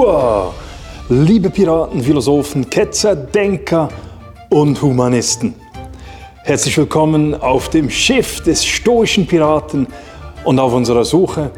Hua! 0.00 0.54
Liebe 1.10 1.50
Piraten, 1.50 2.02
Philosophen, 2.02 2.70
Ketzer, 2.70 3.14
Denker 3.14 3.90
und 4.48 4.80
Humanisten. 4.80 5.54
Herzlich 6.42 6.78
willkommen 6.78 7.34
auf 7.34 7.68
dem 7.68 7.90
Schiff 7.90 8.40
des 8.40 8.64
stoischen 8.64 9.26
Piraten 9.26 9.86
und 10.44 10.58
auf 10.58 10.72
unserer 10.72 11.04
Suche 11.04 11.50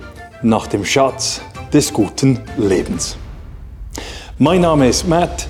nach 0.43 0.67
dem 0.67 0.85
Schatz 0.85 1.41
des 1.73 1.93
guten 1.93 2.41
Lebens. 2.57 3.17
Mein 4.39 4.63
Name 4.63 4.89
ist 4.89 5.07
Matt 5.07 5.47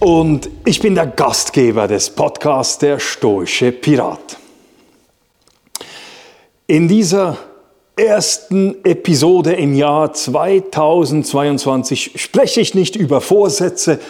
und 0.00 0.50
ich 0.66 0.80
bin 0.80 0.94
der 0.94 1.06
Gastgeber 1.06 1.88
des 1.88 2.10
Podcasts 2.10 2.76
Der 2.76 2.98
stoische 3.00 3.72
Pirat. 3.72 4.36
In 6.66 6.88
dieser 6.88 7.38
ersten 7.96 8.84
Episode 8.84 9.52
im 9.52 9.74
Jahr 9.74 10.12
2022 10.12 12.12
spreche 12.16 12.60
ich 12.60 12.74
nicht 12.74 12.96
über 12.96 13.20
Vorsätze 13.20 14.00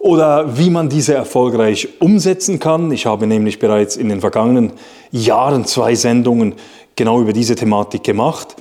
oder 0.00 0.56
wie 0.58 0.70
man 0.70 0.88
diese 0.88 1.12
erfolgreich 1.14 1.88
umsetzen 2.00 2.58
kann. 2.58 2.90
Ich 2.90 3.06
habe 3.06 3.26
nämlich 3.26 3.58
bereits 3.58 3.96
in 3.96 4.08
den 4.08 4.20
vergangenen 4.20 4.72
Jahren 5.10 5.66
zwei 5.66 5.94
Sendungen 5.94 6.54
genau 6.96 7.20
über 7.20 7.34
diese 7.34 7.54
Thematik 7.54 8.02
gemacht. 8.02 8.56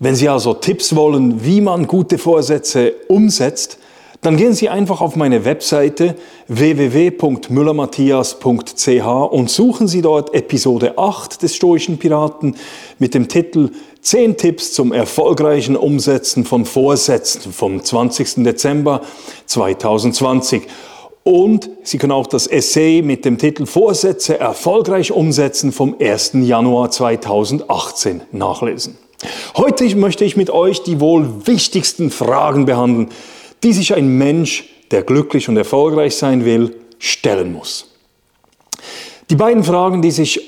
Wenn 0.00 0.16
Sie 0.16 0.28
also 0.28 0.54
Tipps 0.54 0.96
wollen, 0.96 1.44
wie 1.44 1.60
man 1.60 1.86
gute 1.86 2.18
Vorsätze 2.18 2.94
umsetzt, 3.06 3.78
dann 4.24 4.36
gehen 4.38 4.54
Sie 4.54 4.70
einfach 4.70 5.02
auf 5.02 5.16
meine 5.16 5.44
Webseite 5.44 6.14
www.müllermatthias.ch 6.48 9.06
und 9.30 9.50
suchen 9.50 9.86
Sie 9.86 10.00
dort 10.00 10.34
Episode 10.34 10.96
8 10.96 11.42
des 11.42 11.54
Stoischen 11.54 11.98
Piraten 11.98 12.56
mit 12.98 13.12
dem 13.12 13.28
Titel 13.28 13.68
10 14.00 14.38
Tipps 14.38 14.72
zum 14.72 14.94
erfolgreichen 14.94 15.76
Umsetzen 15.76 16.46
von 16.46 16.64
Vorsätzen 16.64 17.52
vom 17.52 17.84
20. 17.84 18.44
Dezember 18.44 19.02
2020. 19.44 20.62
Und 21.22 21.68
Sie 21.82 21.98
können 21.98 22.12
auch 22.12 22.26
das 22.26 22.46
Essay 22.46 23.02
mit 23.02 23.26
dem 23.26 23.36
Titel 23.36 23.66
Vorsätze 23.66 24.38
erfolgreich 24.38 25.12
umsetzen 25.12 25.70
vom 25.70 25.96
1. 26.00 26.30
Januar 26.34 26.90
2018 26.90 28.22
nachlesen. 28.32 28.96
Heute 29.56 29.94
möchte 29.96 30.24
ich 30.24 30.36
mit 30.36 30.48
euch 30.48 30.82
die 30.82 31.00
wohl 31.00 31.46
wichtigsten 31.46 32.10
Fragen 32.10 32.64
behandeln, 32.64 33.10
die 33.64 33.72
sich 33.72 33.94
ein 33.94 34.06
Mensch, 34.06 34.64
der 34.90 35.02
glücklich 35.02 35.48
und 35.48 35.56
erfolgreich 35.56 36.14
sein 36.14 36.44
will, 36.44 36.76
stellen 36.98 37.52
muss. 37.52 37.90
Die 39.30 39.36
beiden 39.36 39.64
Fragen, 39.64 40.02
die 40.02 40.10
sich 40.10 40.40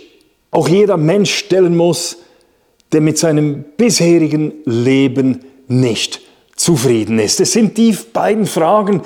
auch 0.51 0.69
jeder 0.69 0.97
Mensch 0.97 1.35
stellen 1.35 1.77
muss, 1.77 2.19
der 2.93 3.01
mit 3.01 3.19
seinem 3.19 3.65
bisherigen 3.77 4.53
Leben 4.65 5.45
nicht 5.67 6.21
zufrieden 6.55 7.19
ist. 7.19 7.41
Es 7.41 7.53
sind 7.53 7.77
die 7.79 7.97
beiden 8.13 8.47
Fragen, 8.47 9.03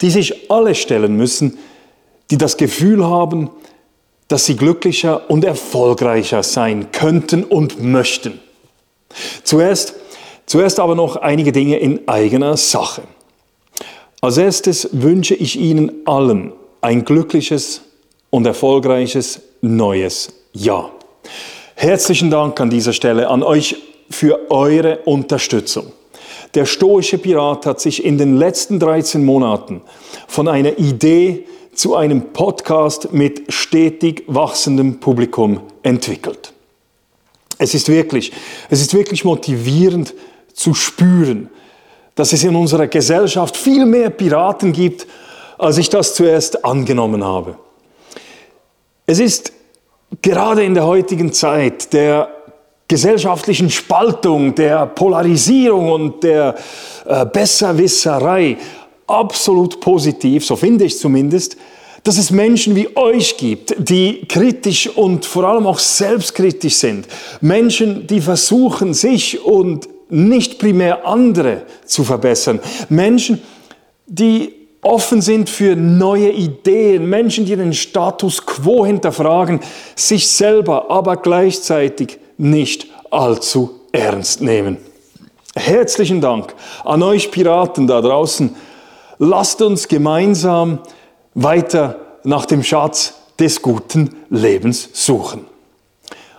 die 0.00 0.10
sich 0.10 0.50
alle 0.50 0.74
stellen 0.74 1.16
müssen, 1.16 1.58
die 2.30 2.38
das 2.38 2.56
Gefühl 2.56 3.04
haben, 3.04 3.50
dass 4.28 4.46
sie 4.46 4.56
glücklicher 4.56 5.30
und 5.30 5.44
erfolgreicher 5.44 6.42
sein 6.42 6.92
könnten 6.92 7.44
und 7.44 7.82
möchten. 7.82 8.40
Zuerst, 9.42 9.94
zuerst 10.46 10.80
aber 10.80 10.94
noch 10.94 11.16
einige 11.16 11.52
Dinge 11.52 11.78
in 11.78 12.08
eigener 12.08 12.56
Sache. 12.56 13.02
Als 14.24 14.38
erstes 14.38 14.88
wünsche 14.90 15.34
ich 15.34 15.60
Ihnen 15.60 15.92
allen 16.06 16.54
ein 16.80 17.04
glückliches 17.04 17.82
und 18.30 18.46
erfolgreiches 18.46 19.42
neues 19.60 20.32
Jahr. 20.54 20.92
Herzlichen 21.74 22.30
Dank 22.30 22.58
an 22.58 22.70
dieser 22.70 22.94
Stelle 22.94 23.28
an 23.28 23.42
euch 23.42 23.76
für 24.08 24.50
eure 24.50 25.00
Unterstützung. 25.00 25.92
Der 26.54 26.64
stoische 26.64 27.18
Pirat 27.18 27.66
hat 27.66 27.80
sich 27.80 28.02
in 28.02 28.16
den 28.16 28.38
letzten 28.38 28.80
13 28.80 29.22
Monaten 29.22 29.82
von 30.26 30.48
einer 30.48 30.78
Idee 30.78 31.44
zu 31.74 31.94
einem 31.94 32.32
Podcast 32.32 33.12
mit 33.12 33.52
stetig 33.52 34.24
wachsendem 34.26 35.00
Publikum 35.00 35.60
entwickelt. 35.82 36.54
Es 37.58 37.74
ist 37.74 37.90
wirklich, 37.90 38.32
es 38.70 38.80
ist 38.80 38.94
wirklich 38.94 39.26
motivierend 39.26 40.14
zu 40.54 40.72
spüren, 40.72 41.50
dass 42.14 42.32
es 42.32 42.44
in 42.44 42.54
unserer 42.54 42.86
Gesellschaft 42.86 43.56
viel 43.56 43.86
mehr 43.86 44.10
Piraten 44.10 44.72
gibt, 44.72 45.06
als 45.58 45.78
ich 45.78 45.88
das 45.88 46.14
zuerst 46.14 46.64
angenommen 46.64 47.24
habe. 47.24 47.56
Es 49.06 49.18
ist 49.18 49.52
gerade 50.22 50.64
in 50.64 50.74
der 50.74 50.86
heutigen 50.86 51.32
Zeit 51.32 51.92
der 51.92 52.28
gesellschaftlichen 52.88 53.70
Spaltung, 53.70 54.54
der 54.54 54.86
Polarisierung 54.86 55.90
und 55.90 56.22
der 56.22 56.54
äh, 57.06 57.26
Besserwisserei 57.26 58.56
absolut 59.06 59.80
positiv, 59.80 60.44
so 60.44 60.56
finde 60.56 60.84
ich 60.84 60.98
zumindest, 60.98 61.56
dass 62.02 62.18
es 62.18 62.30
Menschen 62.30 62.76
wie 62.76 62.94
euch 62.96 63.36
gibt, 63.38 63.74
die 63.78 64.26
kritisch 64.28 64.88
und 64.88 65.24
vor 65.24 65.44
allem 65.44 65.66
auch 65.66 65.78
selbstkritisch 65.78 66.76
sind. 66.76 67.06
Menschen, 67.40 68.06
die 68.06 68.20
versuchen, 68.20 68.92
sich 68.92 69.42
und 69.42 69.88
nicht 70.08 70.58
primär 70.58 71.06
andere 71.06 71.62
zu 71.84 72.04
verbessern. 72.04 72.60
Menschen, 72.88 73.42
die 74.06 74.54
offen 74.82 75.20
sind 75.22 75.48
für 75.48 75.76
neue 75.76 76.30
Ideen, 76.30 77.08
Menschen, 77.08 77.46
die 77.46 77.56
den 77.56 77.72
Status 77.72 78.44
quo 78.44 78.84
hinterfragen, 78.84 79.60
sich 79.96 80.28
selber 80.28 80.90
aber 80.90 81.16
gleichzeitig 81.16 82.18
nicht 82.36 82.86
allzu 83.10 83.80
ernst 83.92 84.42
nehmen. 84.42 84.78
Herzlichen 85.56 86.20
Dank 86.20 86.54
an 86.84 87.02
euch 87.02 87.30
Piraten 87.30 87.86
da 87.86 88.00
draußen. 88.00 88.54
Lasst 89.18 89.62
uns 89.62 89.86
gemeinsam 89.86 90.80
weiter 91.34 92.18
nach 92.24 92.44
dem 92.46 92.62
Schatz 92.62 93.14
des 93.38 93.62
guten 93.62 94.16
Lebens 94.30 94.90
suchen. 94.92 95.46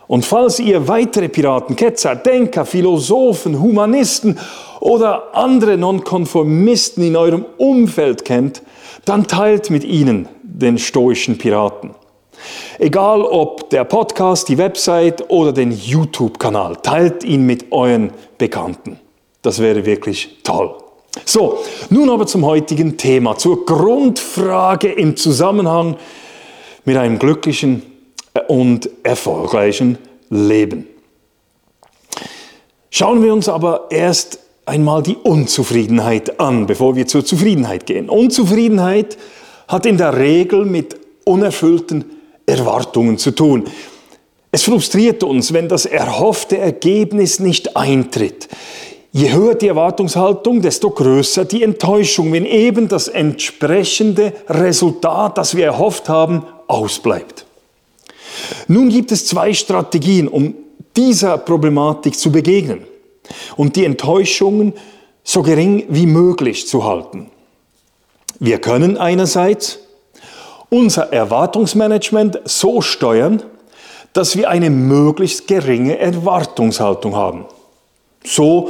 Und 0.08 0.26
falls 0.26 0.60
ihr 0.60 0.88
weitere 0.88 1.30
Piraten, 1.30 1.76
Ketzer, 1.76 2.16
Denker, 2.16 2.66
Philosophen, 2.66 3.60
Humanisten 3.60 4.38
oder 4.80 5.36
andere 5.36 5.78
Nonkonformisten 5.78 7.04
in 7.04 7.16
eurem 7.16 7.46
Umfeld 7.58 8.24
kennt, 8.24 8.62
dann 9.06 9.28
teilt 9.28 9.70
mit 9.70 9.84
ihnen 9.84 10.28
den 10.44 10.78
stoischen 10.78 11.38
Piraten. 11.38 11.96
Egal 12.78 13.22
ob 13.22 13.70
der 13.70 13.84
Podcast, 13.84 14.50
die 14.50 14.58
Website 14.58 15.30
oder 15.30 15.54
den 15.54 15.72
YouTube-Kanal, 15.72 16.78
teilt 16.78 17.24
ihn 17.24 17.46
mit 17.46 17.72
euren 17.72 18.12
Bekannten. 18.38 19.00
Das 19.42 19.60
wäre 19.60 19.86
wirklich 19.86 20.38
toll. 20.44 20.76
So, 21.24 21.60
nun 21.90 22.10
aber 22.10 22.28
zum 22.28 22.46
heutigen 22.46 22.98
Thema, 22.98 23.38
zur 23.38 23.66
Grundfrage 23.66 24.92
im 24.92 25.16
Zusammenhang 25.16 25.96
mit 26.84 26.98
einem 26.98 27.18
glücklichen 27.20 27.84
und 28.48 28.90
erfolgreichen 29.04 29.98
Leben. 30.30 30.88
Schauen 32.90 33.24
wir 33.24 33.34
uns 33.34 33.50
aber 33.50 33.88
erst 33.90 34.40
einmal 34.66 35.04
die 35.04 35.16
Unzufriedenheit 35.16 36.40
an, 36.40 36.66
bevor 36.66 36.96
wir 36.96 37.08
zur 37.08 37.26
Zufriedenheit 37.26 37.86
gehen. 37.86 38.10
Unzufriedenheit 38.10 39.18
hat 39.68 39.86
in 39.86 39.98
der 39.98 40.18
Regel 40.18 40.66
mit 40.66 40.96
unerfüllten 41.26 42.06
Erwartungen 42.46 43.18
zu 43.18 43.32
tun. 43.32 43.66
Es 44.52 44.64
frustriert 44.64 45.24
uns, 45.24 45.52
wenn 45.52 45.68
das 45.68 45.86
erhoffte 45.86 46.58
Ergebnis 46.58 47.40
nicht 47.40 47.76
eintritt. 47.76 48.48
Je 49.12 49.32
höher 49.32 49.56
die 49.56 49.68
Erwartungshaltung, 49.68 50.62
desto 50.62 50.90
größer 50.90 51.46
die 51.46 51.64
Enttäuschung, 51.64 52.32
wenn 52.32 52.46
eben 52.46 52.88
das 52.88 53.08
entsprechende 53.08 54.34
Resultat, 54.48 55.38
das 55.38 55.56
wir 55.56 55.66
erhofft 55.66 56.10
haben, 56.10 56.44
ausbleibt. 56.68 57.45
Nun 58.68 58.90
gibt 58.90 59.12
es 59.12 59.26
zwei 59.26 59.54
Strategien, 59.54 60.28
um 60.28 60.56
dieser 60.96 61.38
Problematik 61.38 62.18
zu 62.18 62.32
begegnen 62.32 62.82
und 63.56 63.76
die 63.76 63.86
Enttäuschungen 63.86 64.74
so 65.24 65.42
gering 65.42 65.86
wie 65.90 66.06
möglich 66.06 66.68
zu 66.68 66.86
halten. 66.86 67.30
Wir 68.40 68.60
können 68.60 68.98
einerseits 68.98 69.80
unser 70.70 71.12
Erwartungsmanagement 71.14 72.42
so 72.46 72.82
steuern, 72.82 73.44
dass 74.14 74.38
wir 74.38 74.50
eine 74.50 74.70
möglichst 74.70 75.48
geringe 75.48 75.98
Erwartungshaltung 75.98 77.16
haben. 77.16 77.46
So 78.24 78.70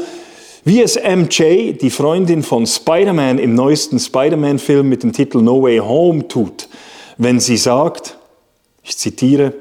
wie 0.63 0.81
es 0.81 0.95
MJ, 0.95 1.73
die 1.73 1.91
Freundin 1.91 2.41
von 2.41 2.65
Spider-Man 2.65 3.37
im 3.37 3.53
neuesten 3.53 3.99
Spider-Man-Film 3.99 4.89
mit 4.89 5.03
dem 5.03 5.13
Titel 5.13 5.41
No 5.41 5.61
Way 5.61 5.77
Home 5.77 6.27
tut, 6.27 6.67
wenn 7.17 7.39
sie 7.39 7.57
sagt, 7.57 8.17
ich 8.85 8.97
zitiere, 8.97 9.53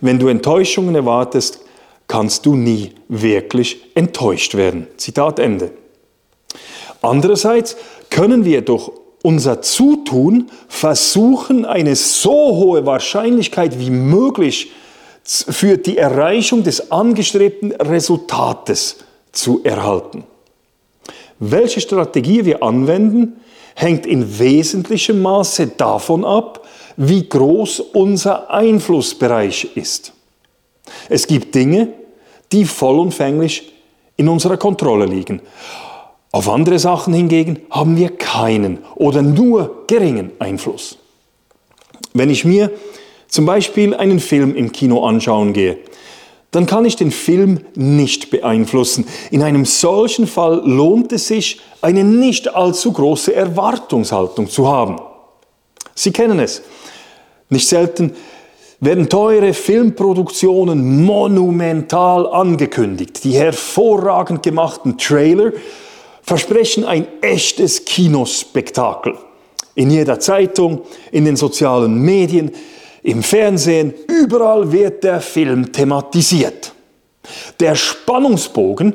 wenn 0.00 0.18
du 0.18 0.28
Enttäuschungen 0.28 0.94
erwartest, 0.94 1.60
kannst 2.08 2.46
du 2.46 2.56
nie 2.56 2.92
wirklich 3.08 3.86
enttäuscht 3.94 4.54
werden. 4.54 4.86
Zitat 4.96 5.38
Ende. 5.38 5.72
Andererseits 7.00 7.76
können 8.10 8.44
wir 8.44 8.62
durch 8.62 8.90
unser 9.22 9.62
Zutun 9.62 10.50
versuchen, 10.68 11.64
eine 11.64 11.96
so 11.96 12.30
hohe 12.32 12.84
Wahrscheinlichkeit 12.84 13.78
wie 13.78 13.90
möglich 13.90 14.72
für 15.24 15.78
die 15.78 15.98
Erreichung 15.98 16.64
des 16.64 16.90
angestrebten 16.90 17.72
Resultates 17.72 18.96
zu 19.30 19.60
erhalten. 19.62 20.24
welche 21.38 21.80
Strategie 21.80 22.44
wir 22.44 22.62
anwenden, 22.62 23.40
hängt 23.74 24.06
in 24.06 24.38
wesentlichem 24.38 25.20
Maße 25.20 25.68
davon 25.76 26.24
ab, 26.24 26.61
wie 26.96 27.28
groß 27.28 27.80
unser 27.80 28.50
Einflussbereich 28.50 29.76
ist. 29.76 30.12
Es 31.08 31.26
gibt 31.26 31.54
Dinge, 31.54 31.88
die 32.50 32.64
vollumfänglich 32.64 33.72
in 34.16 34.28
unserer 34.28 34.56
Kontrolle 34.56 35.06
liegen. 35.06 35.40
Auf 36.30 36.48
andere 36.48 36.78
Sachen 36.78 37.12
hingegen 37.12 37.60
haben 37.70 37.96
wir 37.96 38.10
keinen 38.10 38.78
oder 38.94 39.22
nur 39.22 39.84
geringen 39.86 40.32
Einfluss. 40.38 40.98
Wenn 42.14 42.30
ich 42.30 42.44
mir 42.44 42.70
zum 43.28 43.46
Beispiel 43.46 43.94
einen 43.94 44.20
Film 44.20 44.54
im 44.54 44.72
Kino 44.72 45.04
anschauen 45.04 45.52
gehe, 45.52 45.78
dann 46.50 46.66
kann 46.66 46.84
ich 46.84 46.96
den 46.96 47.10
Film 47.10 47.60
nicht 47.74 48.30
beeinflussen. 48.30 49.06
In 49.30 49.42
einem 49.42 49.64
solchen 49.64 50.26
Fall 50.26 50.62
lohnt 50.64 51.10
es 51.12 51.28
sich, 51.28 51.60
eine 51.80 52.04
nicht 52.04 52.54
allzu 52.54 52.92
große 52.92 53.34
Erwartungshaltung 53.34 54.48
zu 54.48 54.68
haben. 54.68 55.00
Sie 55.94 56.12
kennen 56.12 56.38
es. 56.38 56.62
Nicht 57.52 57.68
selten 57.68 58.14
werden 58.80 59.10
teure 59.10 59.52
Filmproduktionen 59.52 61.04
monumental 61.04 62.26
angekündigt. 62.26 63.22
Die 63.24 63.32
hervorragend 63.32 64.42
gemachten 64.42 64.96
Trailer 64.96 65.52
versprechen 66.22 66.86
ein 66.86 67.06
echtes 67.20 67.84
Kinospektakel. 67.84 69.18
In 69.74 69.90
jeder 69.90 70.18
Zeitung, 70.18 70.80
in 71.10 71.26
den 71.26 71.36
sozialen 71.36 72.00
Medien, 72.00 72.52
im 73.02 73.22
Fernsehen, 73.22 73.92
überall 74.08 74.72
wird 74.72 75.04
der 75.04 75.20
Film 75.20 75.72
thematisiert. 75.72 76.72
Der 77.60 77.74
Spannungsbogen 77.74 78.94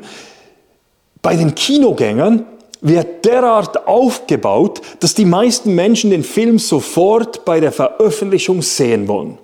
bei 1.22 1.36
den 1.36 1.54
Kinogängern 1.54 2.44
wird 2.80 3.24
derart 3.24 3.86
aufgebaut, 3.86 4.80
dass 5.00 5.14
die 5.14 5.24
meisten 5.24 5.74
Menschen 5.74 6.10
den 6.10 6.22
Film 6.22 6.58
sofort 6.58 7.44
bei 7.44 7.60
der 7.60 7.72
Veröffentlichung 7.72 8.62
sehen 8.62 9.08
wollen. 9.08 9.38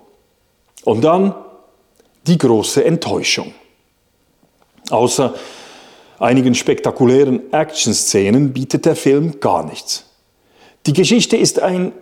Und 0.85 1.03
dann 1.03 1.35
die 2.27 2.39
große 2.39 2.85
Enttäuschung. 2.85 3.53
Außer 4.91 5.35
einigen 6.19 6.55
spektakulären 6.55 7.53
Action-Szenen 7.53 8.53
bietet 8.53 8.85
der 8.87 8.97
Film 8.97 9.41
gar 9.41 9.65
nichts. 9.65 10.05
Die 10.87 10.93
Geschichte 10.93 11.37
ist, 11.37 11.61
ein, 11.61 11.93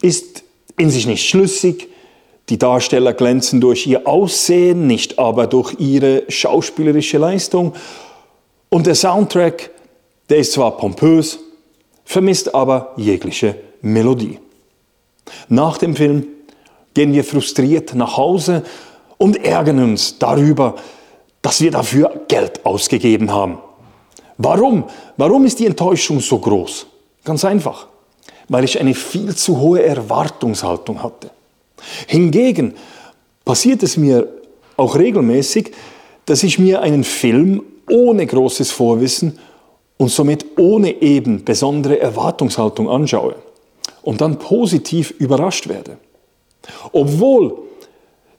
ist 0.00 0.42
in 0.76 0.90
sich 0.90 1.06
nicht 1.06 1.28
schlüssig, 1.28 1.88
die 2.48 2.58
Darsteller 2.58 3.12
glänzen 3.12 3.60
durch 3.60 3.86
ihr 3.86 4.06
Aussehen, 4.06 4.86
nicht 4.86 5.18
aber 5.18 5.46
durch 5.46 5.76
ihre 5.78 6.24
schauspielerische 6.28 7.18
Leistung. 7.18 7.74
Und 8.68 8.86
der 8.86 8.96
Soundtrack, 8.96 9.70
der 10.28 10.38
ist 10.38 10.52
zwar 10.52 10.76
pompös, 10.76 11.38
vermisst 12.04 12.54
aber 12.54 12.92
jegliche 12.96 13.56
Melodie. 13.80 14.38
Nach 15.48 15.78
dem 15.78 15.96
Film 15.96 16.26
gehen 16.94 17.12
wir 17.12 17.24
frustriert 17.24 17.94
nach 17.94 18.16
Hause 18.16 18.62
und 19.18 19.44
ärgern 19.44 19.82
uns 19.82 20.18
darüber, 20.18 20.76
dass 21.40 21.60
wir 21.60 21.70
dafür 21.70 22.22
Geld 22.28 22.64
ausgegeben 22.64 23.30
haben. 23.30 23.58
Warum? 24.38 24.84
Warum 25.16 25.44
ist 25.44 25.58
die 25.58 25.66
Enttäuschung 25.66 26.20
so 26.20 26.38
groß? 26.38 26.86
Ganz 27.24 27.44
einfach, 27.44 27.86
weil 28.48 28.64
ich 28.64 28.80
eine 28.80 28.94
viel 28.94 29.34
zu 29.36 29.58
hohe 29.58 29.82
Erwartungshaltung 29.82 31.02
hatte. 31.02 31.30
Hingegen 32.06 32.74
passiert 33.44 33.82
es 33.82 33.96
mir 33.96 34.28
auch 34.76 34.96
regelmäßig, 34.96 35.72
dass 36.26 36.42
ich 36.42 36.58
mir 36.58 36.80
einen 36.80 37.04
Film 37.04 37.62
ohne 37.88 38.26
großes 38.26 38.70
Vorwissen 38.70 39.38
und 39.96 40.08
somit 40.08 40.58
ohne 40.58 41.02
eben 41.02 41.44
besondere 41.44 42.00
Erwartungshaltung 42.00 42.88
anschaue 42.88 43.36
und 44.02 44.20
dann 44.20 44.38
positiv 44.38 45.12
überrascht 45.12 45.68
werde. 45.68 45.98
Obwohl 46.92 47.58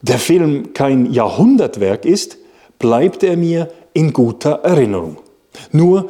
der 0.01 0.17
Film 0.17 0.73
kein 0.73 1.11
Jahrhundertwerk 1.11 2.05
ist, 2.05 2.37
bleibt 2.79 3.23
er 3.23 3.37
mir 3.37 3.71
in 3.93 4.11
guter 4.11 4.51
Erinnerung. 4.63 5.17
Nur 5.71 6.09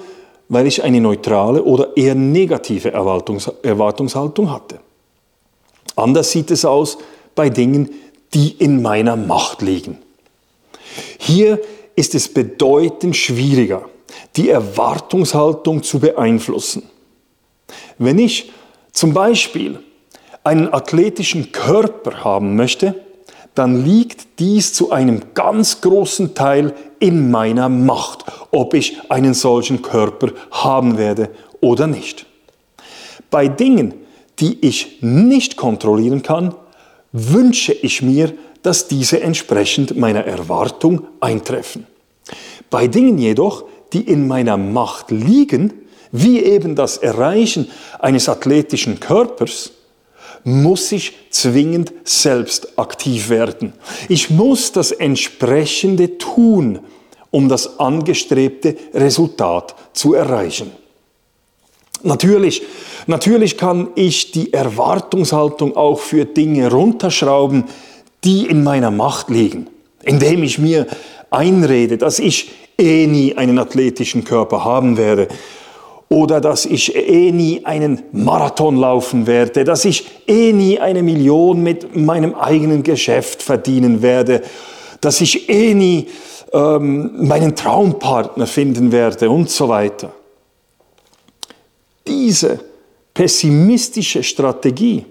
weil 0.49 0.67
ich 0.67 0.83
eine 0.83 1.01
neutrale 1.01 1.63
oder 1.63 1.95
eher 1.95 2.15
negative 2.15 2.91
Erwartungshaltung 2.91 4.51
hatte. 4.51 4.79
Anders 5.95 6.31
sieht 6.31 6.51
es 6.51 6.65
aus, 6.65 6.97
bei 7.35 7.49
Dingen, 7.49 7.89
die 8.33 8.51
in 8.51 8.81
meiner 8.81 9.15
Macht 9.15 9.61
liegen. 9.61 9.97
Hier 11.17 11.59
ist 11.95 12.15
es 12.15 12.31
bedeutend 12.31 13.15
schwieriger, 13.15 13.89
die 14.35 14.49
Erwartungshaltung 14.49 15.83
zu 15.83 15.99
beeinflussen. 15.99 16.83
Wenn 17.97 18.19
ich 18.19 18.51
zum 18.91 19.13
Beispiel 19.13 19.79
einen 20.43 20.73
athletischen 20.73 21.51
Körper 21.51 22.23
haben 22.23 22.55
möchte, 22.55 22.95
dann 23.55 23.85
liegt 23.85 24.39
dies 24.39 24.73
zu 24.73 24.91
einem 24.91 25.21
ganz 25.33 25.81
großen 25.81 26.33
Teil 26.33 26.73
in 26.99 27.29
meiner 27.29 27.69
Macht, 27.69 28.25
ob 28.51 28.73
ich 28.73 29.11
einen 29.11 29.33
solchen 29.33 29.81
Körper 29.81 30.31
haben 30.51 30.97
werde 30.97 31.29
oder 31.61 31.87
nicht. 31.87 32.25
Bei 33.29 33.47
Dingen, 33.47 33.93
die 34.39 34.65
ich 34.65 34.97
nicht 35.01 35.55
kontrollieren 35.55 36.23
kann, 36.23 36.55
wünsche 37.11 37.73
ich 37.73 38.01
mir, 38.01 38.33
dass 38.63 38.87
diese 38.87 39.21
entsprechend 39.21 39.97
meiner 39.97 40.25
Erwartung 40.25 41.07
eintreffen. 41.19 41.85
Bei 42.69 42.87
Dingen 42.87 43.17
jedoch, 43.17 43.65
die 43.93 44.01
in 44.01 44.27
meiner 44.27 44.57
Macht 44.57 45.11
liegen, 45.11 45.73
wie 46.11 46.43
eben 46.43 46.75
das 46.75 46.97
Erreichen 46.97 47.67
eines 47.99 48.29
athletischen 48.29 48.99
Körpers, 48.99 49.71
muss 50.43 50.91
ich 50.91 51.13
zwingend 51.29 51.93
selbst 52.03 52.77
aktiv 52.77 53.29
werden. 53.29 53.73
Ich 54.09 54.29
muss 54.29 54.71
das 54.71 54.91
entsprechende 54.91 56.17
tun, 56.17 56.79
um 57.31 57.49
das 57.49 57.79
angestrebte 57.79 58.75
Resultat 58.93 59.75
zu 59.93 60.13
erreichen. 60.13 60.71
Natürlich, 62.03 62.61
natürlich 63.07 63.57
kann 63.57 63.87
ich 63.95 64.31
die 64.31 64.51
Erwartungshaltung 64.51 65.75
auch 65.77 65.99
für 65.99 66.25
Dinge 66.25 66.69
runterschrauben, 66.69 67.63
die 68.23 68.45
in 68.45 68.63
meiner 68.63 68.91
Macht 68.91 69.29
liegen, 69.29 69.67
indem 70.03 70.43
ich 70.43 70.59
mir 70.59 70.85
einrede, 71.33 71.97
dass 71.97 72.19
ich 72.19 72.51
eh 72.77 73.07
nie 73.07 73.35
einen 73.35 73.59
athletischen 73.59 74.23
Körper 74.23 74.63
haben 74.63 74.97
werde 74.97 75.27
oder 76.09 76.41
dass 76.41 76.65
ich 76.65 76.95
eh 76.95 77.31
nie 77.31 77.65
einen 77.65 78.03
Marathon 78.11 78.77
laufen 78.77 79.25
werde, 79.25 79.63
dass 79.63 79.85
ich 79.85 80.05
eh 80.27 80.53
nie 80.53 80.79
eine 80.79 81.01
Million 81.01 81.63
mit 81.63 81.95
meinem 81.95 82.35
eigenen 82.35 82.83
Geschäft 82.83 83.41
verdienen 83.41 84.01
werde, 84.01 84.41
dass 85.01 85.21
ich 85.21 85.49
eh 85.49 85.73
nie 85.73 86.07
ähm, 86.53 87.27
meinen 87.27 87.55
Traumpartner 87.55 88.47
finden 88.47 88.91
werde 88.91 89.29
und 89.29 89.49
so 89.49 89.69
weiter. 89.69 90.13
Diese 92.07 92.59
pessimistische 93.13 94.23
Strategie 94.23 95.05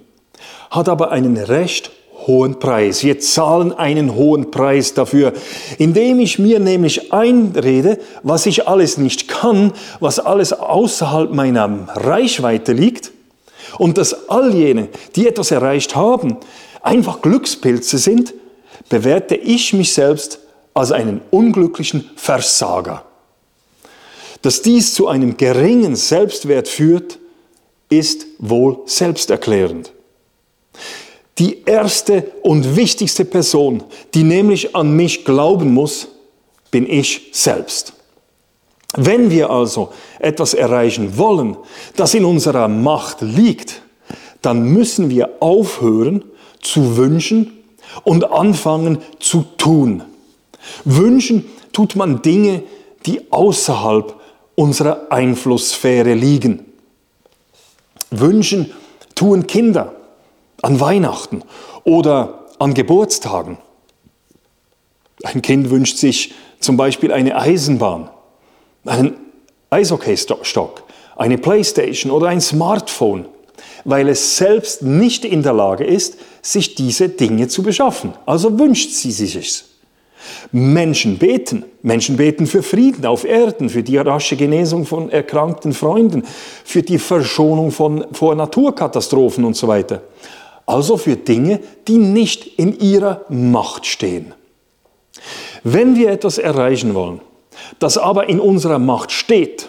hat 0.71 0.89
aber 0.89 1.11
einen 1.11 1.37
recht 1.37 1.91
hohen 2.27 2.59
Preis. 2.59 3.03
Wir 3.03 3.19
zahlen 3.21 3.73
einen 3.73 4.15
hohen 4.15 4.51
Preis 4.51 4.95
dafür, 4.95 5.33
indem 5.79 6.21
ich 6.21 6.39
mir 6.39 6.61
nämlich 6.61 7.13
einrede, 7.13 7.99
was 8.23 8.47
ich 8.47 8.69
alles 8.69 8.99
nicht 8.99 9.29
kann, 9.29 9.73
was 10.01 10.19
alles 10.19 10.53
außerhalb 10.53 11.33
meiner 11.33 11.89
Reichweite 11.95 12.73
liegt 12.73 13.13
und 13.79 13.99
dass 13.99 14.29
all 14.29 14.55
jene, 14.55 14.89
die 15.17 15.27
etwas 15.27 15.51
erreicht 15.51 15.97
haben, 15.97 16.37
einfach 16.83 17.23
Glückspilze 17.23 17.99
sind, 17.99 18.35
bewerte 18.89 19.35
ich 19.35 19.73
mich 19.73 19.95
selbst 19.95 20.41
als 20.75 20.93
einen 20.93 21.21
unglücklichen 21.31 22.11
Versager. 22.17 23.05
Dass 24.43 24.63
dies 24.63 24.95
zu 24.95 25.09
einem 25.09 25.37
geringen 25.37 25.95
Selbstwert 25.95 26.69
führt, 26.69 27.19
ist 27.89 28.27
wohl 28.39 28.79
selbsterklärend. 28.87 29.93
Die 31.39 31.63
erste 31.65 32.31
und 32.43 32.77
wichtigste 32.77 33.25
Person, 33.25 33.83
die 34.15 34.23
nämlich 34.23 34.77
an 34.77 34.95
mich 34.95 35.25
glauben 35.25 35.73
muss, 35.73 36.09
bin 36.71 36.89
ich 36.89 37.31
selbst. 37.33 37.95
Wenn 38.95 39.31
wir 39.31 39.49
also 39.49 39.93
etwas 40.19 40.53
erreichen 40.53 41.17
wollen, 41.17 41.57
das 41.97 42.13
in 42.13 42.27
unserer 42.27 42.69
Macht 42.69 43.23
liegt, 43.23 43.83
dann 44.43 44.65
müssen 44.65 45.09
wir 45.09 45.31
aufhören 45.41 46.25
zu 46.61 46.97
wünschen 46.97 47.53
und 48.05 48.31
anfangen 48.31 48.99
zu 49.19 49.45
tun. 49.57 50.03
Wünschen 50.85 51.47
tut 51.73 51.97
man 51.97 52.21
Dinge, 52.21 52.63
die 53.07 53.33
außerhalb 53.33 54.15
unserer 54.55 55.11
Einflusssphäre 55.11 56.13
liegen. 56.13 56.65
Wünschen 58.11 58.71
tun 59.15 59.47
Kinder 59.47 59.95
an 60.63 60.81
Weihnachten 60.81 61.43
oder 61.85 62.47
an 62.59 62.75
Geburtstagen. 62.75 63.59
Ein 65.25 65.43
Kind 65.43 65.71
wünscht 65.71 65.99
sich 65.99 66.35
zum 66.61 66.77
Beispiel 66.77 67.13
eine 67.13 67.37
Eisenbahn, 67.37 68.09
einen 68.85 69.17
Eishockeystock, 69.71 70.85
eine 71.17 71.39
Playstation 71.39 72.11
oder 72.13 72.29
ein 72.29 72.41
Smartphone, 72.41 73.27
weil 73.85 74.09
es 74.09 74.37
selbst 74.37 74.83
nicht 74.83 75.25
in 75.25 75.43
der 75.43 75.53
Lage 75.53 75.85
ist, 75.85 76.17
sich 76.41 76.75
diese 76.75 77.09
Dinge 77.09 77.49
zu 77.49 77.63
beschaffen. 77.63 78.15
Also 78.27 78.59
wünscht 78.59 78.91
sie 78.91 79.13
sich 79.13 79.37
es. 79.37 79.65
Menschen 80.53 81.19
beten. 81.19 81.65
Menschen 81.83 82.17
beten 82.17 82.47
für 82.47 82.63
Frieden 82.63 83.07
auf 83.07 83.25
Erden, 83.25 83.69
für 83.69 83.83
die 83.83 83.97
rasche 83.97 84.37
Genesung 84.37 84.87
von 84.87 85.11
erkrankten 85.11 85.73
Freunden, 85.73 86.25
für 86.65 86.83
die 86.83 86.99
Verschonung 86.99 87.73
von, 87.73 88.07
vor 88.13 88.35
Naturkatastrophen 88.35 89.45
und 89.45 89.57
so 89.57 89.67
weiter. 89.67 90.03
Also 90.67 90.97
für 90.97 91.17
Dinge, 91.17 91.61
die 91.89 91.99
nicht 91.99 92.59
in 92.59 92.79
ihrer 92.79 93.25
Macht 93.29 93.87
stehen. 93.87 94.35
Wenn 95.65 95.97
wir 95.97 96.11
etwas 96.11 96.39
erreichen 96.39 96.95
wollen, 96.95 97.21
das 97.79 97.99
aber 97.99 98.29
in 98.29 98.41
unserer 98.41 98.79
Macht 98.79 99.13
steht, 99.13 99.69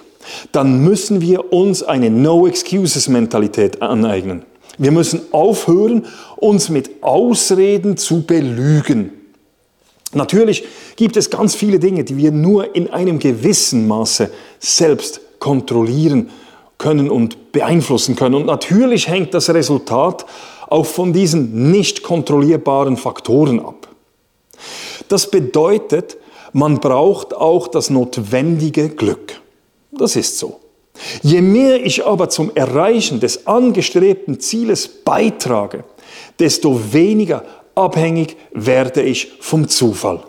dann 0.52 0.84
müssen 0.84 1.22
wir 1.22 1.52
uns 1.52 1.84
eine 1.84 2.10
No-Excuses-Mentalität 2.10 3.82
aneignen. 3.82 4.44
Wir 4.78 4.92
müssen 4.92 5.22
aufhören, 5.32 6.06
uns 6.38 6.70
mit 6.70 7.04
Ausreden 7.04 7.98
zu 7.98 8.26
belügen. 8.26 9.12
Natürlich 10.14 10.64
gibt 10.96 11.18
es 11.18 11.30
ganz 11.30 11.56
viele 11.56 11.80
Dinge, 11.80 12.04
die 12.04 12.18
wir 12.18 12.32
nur 12.32 12.76
in 12.76 12.90
einem 12.92 13.20
gewissen 13.20 13.88
Maße 13.88 14.30
selbst 14.60 15.22
kontrollieren 15.40 16.30
können 16.78 17.10
und 17.10 17.52
beeinflussen 17.52 18.16
können. 18.16 18.36
Und 18.36 18.46
natürlich 18.46 19.08
hängt 19.08 19.34
das 19.34 19.50
Resultat 19.50 20.26
auch 20.74 20.88
von 20.88 21.14
diesen 21.14 21.70
nicht 21.70 22.02
kontrollierbaren 22.02 22.98
Faktoren 22.98 23.60
ab. 23.60 23.88
Das 25.08 25.30
bedeutet, 25.30 26.18
man 26.52 26.80
braucht 26.80 27.36
auch 27.36 27.68
das 27.68 27.92
notwendige 27.92 28.90
Glück. 28.90 29.40
Das 29.92 30.16
ist 30.16 30.40
so. 30.40 30.60
Je 31.22 31.42
mehr 31.42 31.86
ich 31.86 32.04
aber 32.04 32.28
zum 32.30 32.56
Erreichen 32.56 33.20
des 33.20 33.46
angestrebten 33.46 34.40
Zieles 34.40 34.88
beitrage, 34.88 35.84
desto 36.40 36.92
weniger 36.92 37.44
abhängig 37.76 38.36
werde 38.52 39.04
ich 39.04 39.32
vom 39.42 39.68
Zufall. 39.68 40.24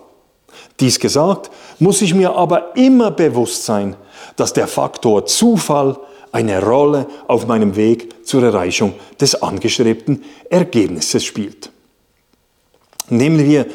Dies 0.79 0.99
gesagt, 0.99 1.49
muss 1.79 2.03
ich 2.03 2.13
mir 2.13 2.35
aber 2.35 2.75
immer 2.75 3.09
bewusst 3.09 3.65
sein, 3.65 3.95
dass 4.35 4.53
der 4.53 4.67
Faktor 4.67 5.25
Zufall 5.25 5.97
eine 6.35 6.61
Rolle 6.61 7.07
auf 7.29 7.47
meinem 7.47 7.77
Weg 7.77 8.27
zur 8.27 8.43
Erreichung 8.43 8.93
des 9.21 9.41
angestrebten 9.41 10.21
Ergebnisses 10.49 11.23
spielt. 11.23 11.71
Nehmen 13.09 13.47
wir 13.47 13.67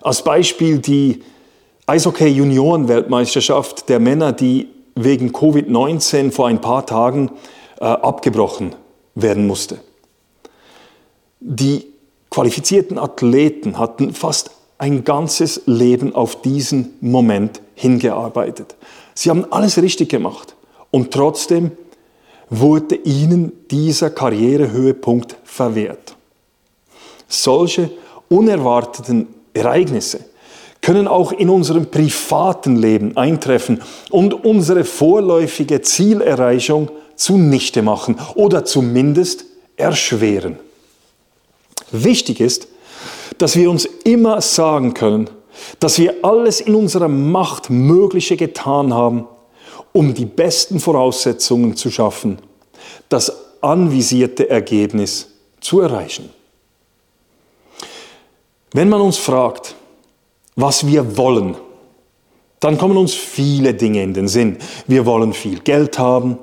als 0.00 0.22
Beispiel 0.22 0.78
die 0.78 1.24
Eishockey-Junioren-Weltmeisterschaft 1.86 3.88
der 3.88 3.98
Männer, 3.98 4.30
die 4.30 4.68
wegen 4.94 5.32
Covid-19 5.32 6.30
vor 6.30 6.46
ein 6.46 6.60
paar 6.60 6.86
Tagen 6.86 7.32
äh, 7.80 7.86
abgebrochen 7.86 8.76
werden 9.16 9.48
musste. 9.48 9.80
Die 11.40 11.86
qualifizierten 12.30 12.96
Athleten 12.96 13.76
hatten 13.76 14.14
fast 14.14 14.52
ein 14.78 15.02
ganzes 15.02 15.62
Leben 15.66 16.14
auf 16.14 16.42
diesen 16.42 16.94
Moment 17.00 17.60
hingearbeitet. 17.74 18.76
Sie 19.14 19.30
haben 19.30 19.50
alles 19.50 19.82
richtig 19.82 20.10
gemacht 20.10 20.54
und 20.92 21.12
trotzdem 21.12 21.72
wurde 22.60 22.96
ihnen 22.96 23.52
dieser 23.70 24.10
Karrierehöhepunkt 24.10 25.36
verwehrt. 25.44 26.16
Solche 27.28 27.90
unerwarteten 28.28 29.28
Ereignisse 29.52 30.20
können 30.80 31.08
auch 31.08 31.32
in 31.32 31.48
unserem 31.48 31.86
privaten 31.86 32.76
Leben 32.76 33.16
eintreffen 33.16 33.80
und 34.10 34.44
unsere 34.44 34.84
vorläufige 34.84 35.80
Zielerreichung 35.80 36.90
zunichte 37.16 37.80
machen 37.80 38.16
oder 38.34 38.64
zumindest 38.64 39.46
erschweren. 39.76 40.58
Wichtig 41.90 42.40
ist, 42.40 42.68
dass 43.38 43.56
wir 43.56 43.70
uns 43.70 43.86
immer 44.04 44.40
sagen 44.40 44.94
können, 44.94 45.30
dass 45.80 45.98
wir 45.98 46.16
alles 46.22 46.60
in 46.60 46.74
unserer 46.74 47.08
Macht 47.08 47.70
Mögliche 47.70 48.36
getan 48.36 48.92
haben, 48.92 49.26
um 49.94 50.12
die 50.12 50.26
besten 50.26 50.80
Voraussetzungen 50.80 51.76
zu 51.76 51.88
schaffen, 51.88 52.38
das 53.08 53.32
anvisierte 53.62 54.50
Ergebnis 54.50 55.28
zu 55.60 55.80
erreichen. 55.80 56.30
Wenn 58.72 58.88
man 58.88 59.00
uns 59.00 59.18
fragt, 59.18 59.76
was 60.56 60.84
wir 60.86 61.16
wollen, 61.16 61.56
dann 62.58 62.76
kommen 62.76 62.96
uns 62.96 63.14
viele 63.14 63.72
Dinge 63.72 64.02
in 64.02 64.14
den 64.14 64.26
Sinn. 64.26 64.58
Wir 64.88 65.06
wollen 65.06 65.32
viel 65.32 65.60
Geld 65.60 65.96
haben, 65.98 66.38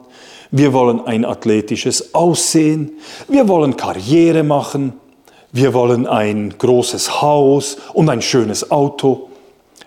wir 0.50 0.72
wollen 0.72 1.02
ein 1.02 1.26
athletisches 1.26 2.16
Aussehen, 2.16 3.00
wir 3.28 3.50
wollen 3.50 3.76
Karriere 3.76 4.44
machen, 4.44 4.94
wir 5.52 5.74
wollen 5.74 6.08
ein 6.08 6.54
großes 6.58 7.22
Haus 7.22 7.78
und 7.94 8.08
ein 8.08 8.22
schönes 8.22 8.72
Auto. 8.72 9.31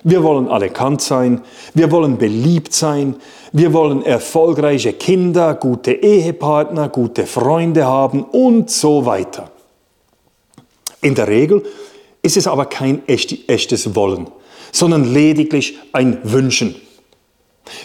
Wir 0.07 0.23
wollen 0.23 0.49
anerkannt 0.49 1.01
sein. 1.01 1.41
Wir 1.73 1.91
wollen 1.91 2.19
beliebt 2.19 2.75
sein. 2.75 3.17
Wir 3.53 3.73
wollen 3.73 4.03
erfolgreiche 4.03 4.93
Kinder, 4.93 5.55
gute 5.55 5.93
Ehepartner, 5.93 6.91
gute 6.91 7.27
Freunde 7.27 7.87
haben 7.87 8.23
und 8.23 8.71
so 8.71 9.07
weiter. 9.07 9.51
In 11.01 11.15
der 11.15 11.27
Regel 11.29 11.63
ist 12.21 12.37
es 12.37 12.47
aber 12.47 12.67
kein 12.67 13.03
echtes 13.09 13.95
Wollen, 13.95 14.29
sondern 14.73 15.05
lediglich 15.05 15.79
ein 15.93 16.19
Wünschen. 16.23 16.75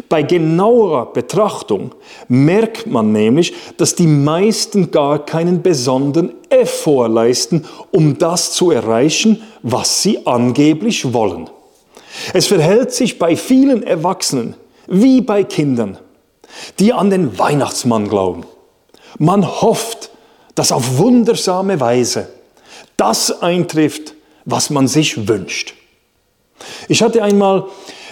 Bei 0.10 0.24
genauerer 0.24 1.06
Betrachtung 1.14 1.96
merkt 2.28 2.86
man 2.86 3.14
nämlich, 3.14 3.54
dass 3.78 3.96
die 3.96 4.08
meisten 4.08 4.92
gar 4.92 5.26
keinen 5.26 5.62
besonderen 5.62 6.34
Effort 6.50 7.08
leisten, 7.08 7.66
um 7.92 8.18
das 8.18 8.52
zu 8.52 8.72
erreichen, 8.72 9.42
was 9.62 10.04
sie 10.04 10.26
angeblich 10.26 11.14
wollen. 11.14 11.50
Es 12.34 12.48
verhält 12.48 12.92
sich 12.92 13.20
bei 13.20 13.36
vielen 13.36 13.84
Erwachsenen 13.84 14.56
wie 14.88 15.22
bei 15.22 15.44
Kindern, 15.44 15.98
die 16.80 16.94
an 16.94 17.10
den 17.10 17.38
Weihnachtsmann 17.38 18.10
glauben. 18.10 18.44
Man 19.18 19.46
hofft, 19.62 20.12
dass 20.56 20.72
auf 20.72 20.98
wundersame 20.98 21.80
Weise 21.80 22.30
das 22.98 23.42
eintrifft, 23.42 24.14
was 24.46 24.70
man 24.70 24.88
sich 24.88 25.28
wünscht. 25.28 25.74
Ich 26.88 27.02
hatte 27.02 27.24
einmal 27.24 27.68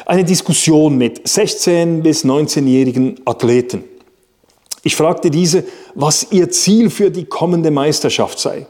eine 0.05 0.23
Diskussion 0.23 0.97
mit 0.97 1.27
16- 1.27 2.01
bis 2.01 2.23
19-jährigen 2.23 3.19
Athleten. 3.25 3.83
Ich 4.83 4.95
fragte 4.95 5.29
diese, 5.29 5.65
was 5.95 6.31
ihr 6.31 6.49
Ziel 6.49 6.89
für 6.89 7.11
die 7.11 7.25
kommende 7.25 7.71
Meisterschaft 7.71 8.39
sei. 8.39 8.67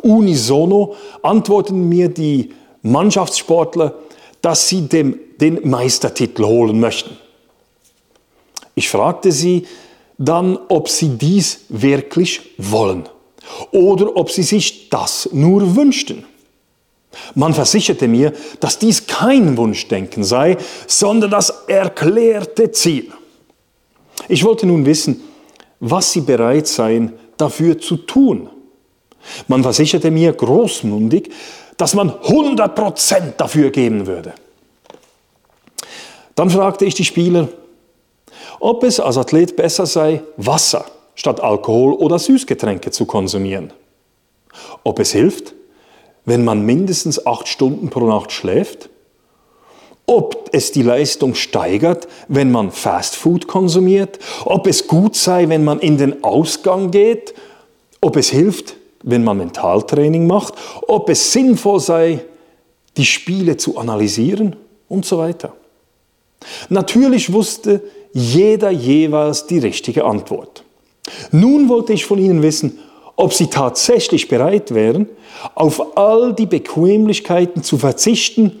Unisono 0.00 0.94
antworteten 1.22 1.88
mir 1.88 2.08
die 2.08 2.52
Mannschaftssportler, 2.82 3.94
dass 4.42 4.68
sie 4.68 4.82
dem, 4.82 5.18
den 5.40 5.68
Meistertitel 5.68 6.44
holen 6.44 6.80
möchten. 6.80 7.16
Ich 8.74 8.88
fragte 8.88 9.32
sie 9.32 9.66
dann, 10.18 10.58
ob 10.68 10.88
sie 10.88 11.10
dies 11.10 11.60
wirklich 11.68 12.40
wollen 12.58 13.08
oder 13.72 14.16
ob 14.16 14.30
sie 14.30 14.42
sich 14.42 14.88
das 14.88 15.28
nur 15.32 15.76
wünschten. 15.76 16.24
Man 17.34 17.54
versicherte 17.54 18.06
mir, 18.06 18.32
dass 18.60 18.78
dies 18.78 19.06
kein 19.06 19.56
Wunschdenken 19.56 20.24
sei, 20.24 20.56
sondern 20.86 21.30
das 21.30 21.50
erklärte 21.66 22.70
Ziel. 22.70 23.12
Ich 24.28 24.44
wollte 24.44 24.66
nun 24.66 24.84
wissen, 24.84 25.22
was 25.80 26.12
sie 26.12 26.20
bereit 26.20 26.66
seien, 26.66 27.12
dafür 27.36 27.78
zu 27.78 27.96
tun. 27.96 28.50
Man 29.46 29.62
versicherte 29.62 30.10
mir 30.10 30.32
großmundig, 30.32 31.30
dass 31.78 31.94
man 31.94 32.10
100% 32.10 33.36
dafür 33.38 33.70
geben 33.70 34.06
würde. 34.06 34.34
Dann 36.34 36.50
fragte 36.50 36.84
ich 36.84 36.94
die 36.94 37.04
Spieler, 37.04 37.48
ob 38.60 38.84
es 38.84 39.00
als 39.00 39.16
Athlet 39.16 39.56
besser 39.56 39.86
sei, 39.86 40.22
Wasser 40.36 40.84
statt 41.14 41.40
Alkohol 41.40 41.94
oder 41.94 42.18
Süßgetränke 42.18 42.90
zu 42.90 43.06
konsumieren. 43.06 43.72
Ob 44.84 44.98
es 44.98 45.12
hilft, 45.12 45.54
wenn 46.24 46.44
man 46.44 46.62
mindestens 46.62 47.24
acht 47.26 47.48
Stunden 47.48 47.90
pro 47.90 48.06
Nacht 48.06 48.32
schläft? 48.32 48.90
Ob 50.06 50.48
es 50.52 50.72
die 50.72 50.82
Leistung 50.82 51.34
steigert, 51.34 52.08
wenn 52.28 52.50
man 52.50 52.70
Fastfood 52.70 53.46
konsumiert? 53.46 54.18
Ob 54.44 54.66
es 54.66 54.86
gut 54.86 55.16
sei, 55.16 55.48
wenn 55.48 55.64
man 55.64 55.80
in 55.80 55.98
den 55.98 56.24
Ausgang 56.24 56.90
geht? 56.90 57.34
Ob 58.00 58.16
es 58.16 58.30
hilft, 58.30 58.76
wenn 59.08 59.24
man 59.24 59.38
Mentaltraining 59.38 60.26
macht? 60.26 60.54
Ob 60.86 61.08
es 61.08 61.32
sinnvoll 61.32 61.80
sei, 61.80 62.20
die 62.96 63.04
Spiele 63.04 63.56
zu 63.56 63.78
analysieren? 63.78 64.56
Und 64.88 65.04
so 65.04 65.18
weiter. 65.18 65.52
Natürlich 66.70 67.32
wusste 67.32 67.82
jeder 68.14 68.70
jeweils 68.70 69.46
die 69.46 69.58
richtige 69.58 70.04
Antwort. 70.04 70.64
Nun 71.30 71.68
wollte 71.68 71.92
ich 71.92 72.06
von 72.06 72.18
Ihnen 72.18 72.42
wissen, 72.42 72.78
ob 73.16 73.34
sie 73.34 73.48
tatsächlich 73.48 74.28
bereit 74.28 74.72
wären, 74.72 75.08
auf 75.54 75.96
all 75.96 76.32
die 76.32 76.46
Bequemlichkeiten 76.46 77.62
zu 77.62 77.76
verzichten 77.76 78.60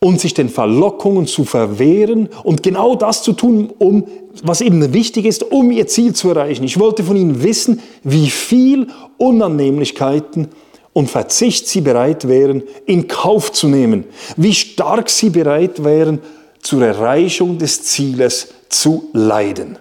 und 0.00 0.20
sich 0.20 0.34
den 0.34 0.50
Verlockungen 0.50 1.26
zu 1.26 1.44
verwehren 1.44 2.28
und 2.42 2.62
genau 2.62 2.94
das 2.94 3.22
zu 3.22 3.32
tun, 3.32 3.72
um 3.78 4.06
was 4.42 4.60
ihnen 4.60 4.92
wichtig 4.92 5.26
ist, 5.26 5.42
um 5.42 5.70
ihr 5.70 5.86
Ziel 5.86 6.14
zu 6.14 6.30
erreichen. 6.30 6.64
Ich 6.64 6.78
wollte 6.78 7.04
von 7.04 7.16
ihnen 7.16 7.42
wissen, 7.42 7.80
wie 8.02 8.30
viel 8.30 8.88
Unannehmlichkeiten 9.18 10.48
und 10.92 11.10
Verzicht 11.10 11.68
sie 11.68 11.80
bereit 11.80 12.26
wären, 12.28 12.62
in 12.86 13.08
Kauf 13.08 13.52
zu 13.52 13.68
nehmen, 13.68 14.04
wie 14.36 14.54
stark 14.54 15.10
sie 15.10 15.30
bereit 15.30 15.84
wären, 15.84 16.20
zur 16.62 16.84
Erreichung 16.84 17.58
des 17.58 17.82
Zieles 17.82 18.48
zu 18.70 19.10
leiden. 19.12 19.78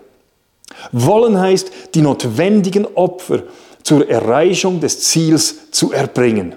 Wollen 0.91 1.39
heißt, 1.39 1.72
die 1.95 2.01
notwendigen 2.01 2.86
Opfer 2.95 3.43
zur 3.83 4.10
Erreichung 4.10 4.79
des 4.79 5.00
Ziels 5.01 5.72
zu 5.72 5.93
erbringen. 5.93 6.55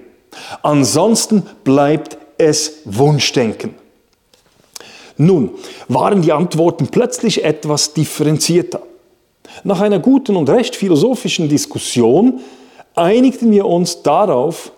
Ansonsten 0.63 1.45
bleibt 1.65 2.19
es 2.39 2.81
Wunschdenken. 2.85 3.75
Nun 5.17 5.51
waren 5.89 6.23
die 6.23 6.33
Antworten 6.33 6.89
plötzlich 6.89 7.45
etwas 7.45 7.95
differenzierter. 7.95 8.83
Nach 9.65 9.81
einer 9.81 9.99
guten 9.99 10.37
und 10.37 10.51
recht 10.51 10.77
philosophischen 10.77 11.49
Diskussion 11.49 12.41
einigten 12.95 13.51
wir 13.51 13.67
uns 13.67 14.03
darauf, 14.03 14.73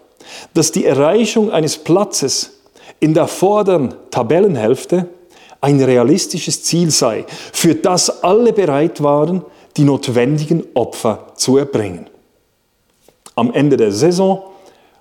dass 0.55 0.73
die 0.73 0.85
Erreichung 0.85 1.51
eines 1.51 1.79
Platzes 1.79 2.61
in 3.01 3.15
der 3.15 3.27
vorderen 3.27 3.95
Tabellenhälfte 4.11 5.09
ein 5.61 5.83
realistisches 5.83 6.63
Ziel 6.63 6.91
sei, 6.91 7.25
für 7.53 7.75
das 7.75 8.23
alle 8.23 8.53
bereit 8.53 9.03
waren, 9.03 9.45
die 9.77 9.85
notwendigen 9.85 10.65
Opfer 10.75 11.33
zu 11.35 11.57
erbringen. 11.57 12.07
Am 13.35 13.53
Ende 13.53 13.77
der 13.77 13.93
Saison 13.93 14.43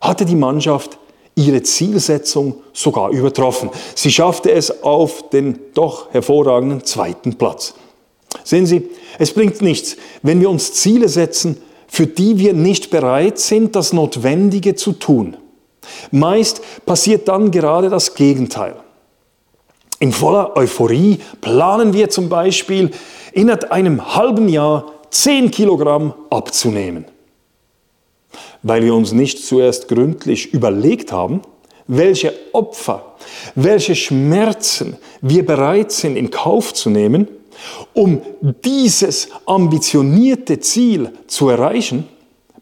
hatte 0.02 0.26
die 0.26 0.36
Mannschaft 0.36 0.98
ihre 1.38 1.62
Zielsetzung 1.62 2.56
sogar 2.74 3.12
übertroffen. 3.12 3.70
Sie 3.96 4.12
schaffte 4.12 4.52
es 4.52 4.84
auf 4.84 5.30
den 5.30 5.60
doch 5.74 6.12
hervorragenden 6.12 6.84
zweiten 6.84 7.36
Platz. 7.38 7.76
Sehen 8.44 8.66
Sie, 8.66 8.90
es 9.20 9.34
bringt 9.34 9.62
nichts, 9.62 9.96
wenn 10.24 10.42
wir 10.42 10.50
uns 10.50 10.74
Ziele 10.74 11.08
setzen, 11.08 11.62
für 11.88 12.08
die 12.08 12.40
wir 12.40 12.54
nicht 12.54 12.90
bereit 12.90 13.40
sind, 13.40 13.76
das 13.76 13.94
Notwendige 13.94 14.76
zu 14.76 14.94
tun. 14.94 15.38
Meist 16.12 16.62
passiert 16.86 17.28
dann 17.28 17.52
gerade 17.52 17.90
das 17.90 18.16
Gegenteil. 18.16 18.76
In 20.00 20.12
voller 20.12 20.58
Euphorie 20.58 21.20
planen 21.40 21.94
wir 21.94 22.10
zum 22.10 22.30
Beispiel, 22.30 22.92
innerhalb 23.32 23.72
einem 23.72 24.16
halben 24.16 24.50
Jahr 24.50 24.92
10 25.12 25.52
Kilogramm 25.52 26.14
abzunehmen. 26.30 27.06
Weil 28.68 28.84
wir 28.84 28.94
uns 28.94 29.14
nicht 29.14 29.46
zuerst 29.46 29.88
gründlich 29.88 30.54
überlegt 30.54 31.14
haben, 31.14 31.42
welche 31.88 32.34
Opfer, 32.52 33.16
welche 33.56 33.96
Schmerzen 33.96 34.98
wir 35.22 35.46
bereit 35.46 35.94
sind 35.94 36.18
in 36.18 36.30
Kauf 36.32 36.74
zu 36.74 36.90
nehmen, 36.90 37.30
um 37.94 38.22
dieses 38.66 39.30
ambitionierte 39.46 40.60
Ziel 40.60 41.14
zu 41.28 41.48
erreichen, 41.48 42.08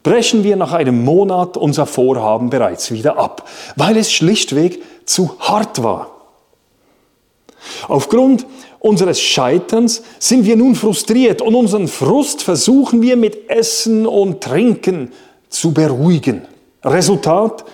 brechen 0.03 0.43
wir 0.43 0.55
nach 0.55 0.73
einem 0.73 1.03
Monat 1.03 1.57
unser 1.57 1.87
Vorhaben 1.87 2.51
bereits 2.51 2.91
wieder 2.91 3.17
ab, 3.17 3.49
weil 3.75 3.97
es 3.97 4.11
schlichtweg 4.11 4.81
zu 5.05 5.35
hart 5.39 5.81
war. 5.81 6.11
Aufgrund 7.87 8.45
unseres 8.79 9.19
Scheiterns 9.19 10.03
sind 10.19 10.45
wir 10.45 10.55
nun 10.55 10.75
frustriert 10.75 11.41
und 11.41 11.55
unseren 11.55 11.87
Frust 11.87 12.43
versuchen 12.43 13.01
wir 13.01 13.17
mit 13.17 13.49
Essen 13.49 14.05
und 14.05 14.41
Trinken 14.41 15.11
zu 15.55 15.73
beruhigen. 15.73 16.43
Resultat, 16.83 17.65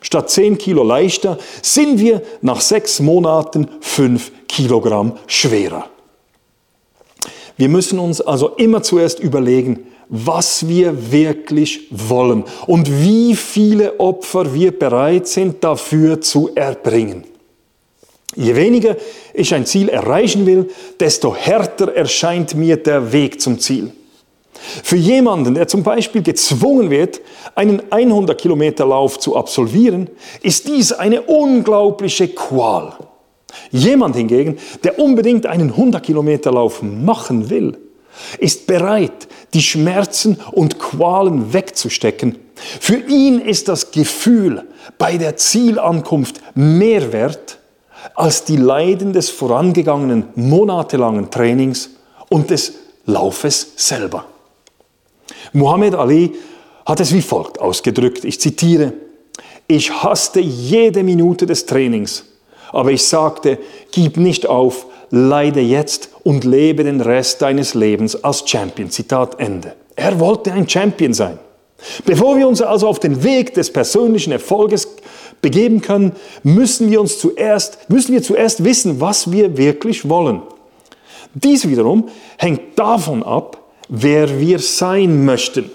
statt 0.00 0.30
10 0.30 0.58
Kilo 0.58 0.84
leichter 0.84 1.38
sind 1.62 1.98
wir 1.98 2.22
nach 2.42 2.60
sechs 2.60 3.00
Monaten 3.00 3.68
5 3.80 4.30
Kilogramm 4.46 5.18
schwerer. 5.26 5.86
Wir 7.56 7.68
müssen 7.68 7.98
uns 7.98 8.20
also 8.20 8.50
immer 8.56 8.82
zuerst 8.82 9.18
überlegen, 9.20 9.86
was 10.08 10.68
wir 10.68 11.10
wirklich 11.12 11.88
wollen 11.90 12.44
und 12.66 12.90
wie 13.02 13.34
viele 13.34 13.98
Opfer 13.98 14.52
wir 14.52 14.78
bereit 14.78 15.26
sind 15.26 15.64
dafür 15.64 16.20
zu 16.20 16.50
erbringen. 16.54 17.24
Je 18.34 18.54
weniger 18.56 18.96
ich 19.34 19.54
ein 19.54 19.66
Ziel 19.66 19.88
erreichen 19.88 20.46
will, 20.46 20.70
desto 21.00 21.34
härter 21.34 21.94
erscheint 21.94 22.54
mir 22.54 22.76
der 22.76 23.12
Weg 23.12 23.40
zum 23.40 23.58
Ziel. 23.58 23.92
Für 24.82 24.96
jemanden, 24.96 25.54
der 25.54 25.68
zum 25.68 25.82
Beispiel 25.82 26.22
gezwungen 26.22 26.90
wird, 26.90 27.20
einen 27.54 27.82
100 27.90 28.40
Kilometer 28.40 28.86
Lauf 28.86 29.18
zu 29.18 29.36
absolvieren, 29.36 30.08
ist 30.42 30.68
dies 30.68 30.92
eine 30.92 31.22
unglaubliche 31.22 32.28
Qual. 32.28 32.92
Jemand 33.70 34.16
hingegen, 34.16 34.58
der 34.84 34.98
unbedingt 34.98 35.46
einen 35.46 35.70
100 35.70 36.02
Kilometer 36.02 36.52
Lauf 36.52 36.82
machen 36.82 37.50
will, 37.50 37.76
ist 38.38 38.66
bereit, 38.66 39.28
die 39.54 39.62
Schmerzen 39.62 40.38
und 40.52 40.78
Qualen 40.78 41.52
wegzustecken. 41.52 42.38
Für 42.54 42.96
ihn 42.96 43.40
ist 43.40 43.68
das 43.68 43.90
Gefühl 43.90 44.64
bei 44.98 45.16
der 45.16 45.36
Zielankunft 45.36 46.40
mehr 46.54 47.12
wert 47.12 47.58
als 48.14 48.44
die 48.44 48.56
Leiden 48.56 49.12
des 49.12 49.30
vorangegangenen 49.30 50.28
monatelangen 50.34 51.30
Trainings 51.30 51.90
und 52.28 52.50
des 52.50 52.74
Laufes 53.06 53.72
selber. 53.76 54.26
Muhammad 55.52 55.94
Ali 55.94 56.32
hat 56.86 57.00
es 57.00 57.12
wie 57.12 57.22
folgt 57.22 57.60
ausgedrückt, 57.60 58.24
ich 58.24 58.40
zitiere, 58.40 58.92
ich 59.68 59.92
hasste 60.02 60.40
jede 60.40 61.02
Minute 61.02 61.46
des 61.46 61.66
Trainings, 61.66 62.24
aber 62.72 62.90
ich 62.90 63.04
sagte, 63.04 63.58
gib 63.92 64.16
nicht 64.16 64.46
auf, 64.46 64.86
leide 65.10 65.60
jetzt 65.60 66.10
und 66.24 66.44
lebe 66.44 66.84
den 66.84 67.00
Rest 67.00 67.42
deines 67.42 67.74
Lebens 67.74 68.22
als 68.24 68.48
Champion. 68.48 68.90
Zitat 68.90 69.38
Ende. 69.38 69.74
Er 69.94 70.18
wollte 70.18 70.52
ein 70.52 70.68
Champion 70.68 71.12
sein. 71.12 71.38
Bevor 72.04 72.36
wir 72.36 72.48
uns 72.48 72.62
also 72.62 72.88
auf 72.88 73.00
den 73.00 73.22
Weg 73.22 73.54
des 73.54 73.72
persönlichen 73.72 74.32
Erfolges 74.32 74.88
begeben 75.40 75.82
können, 75.82 76.12
müssen 76.42 76.90
wir 76.90 77.00
uns 77.00 77.18
zuerst, 77.18 77.90
müssen 77.90 78.12
wir 78.12 78.22
zuerst 78.22 78.64
wissen, 78.64 79.00
was 79.00 79.30
wir 79.30 79.56
wirklich 79.56 80.08
wollen. 80.08 80.42
Dies 81.34 81.68
wiederum 81.68 82.08
hängt 82.38 82.78
davon 82.78 83.22
ab, 83.22 83.61
wer 83.94 84.40
wir 84.40 84.58
sein 84.58 85.24
möchten. 85.26 85.70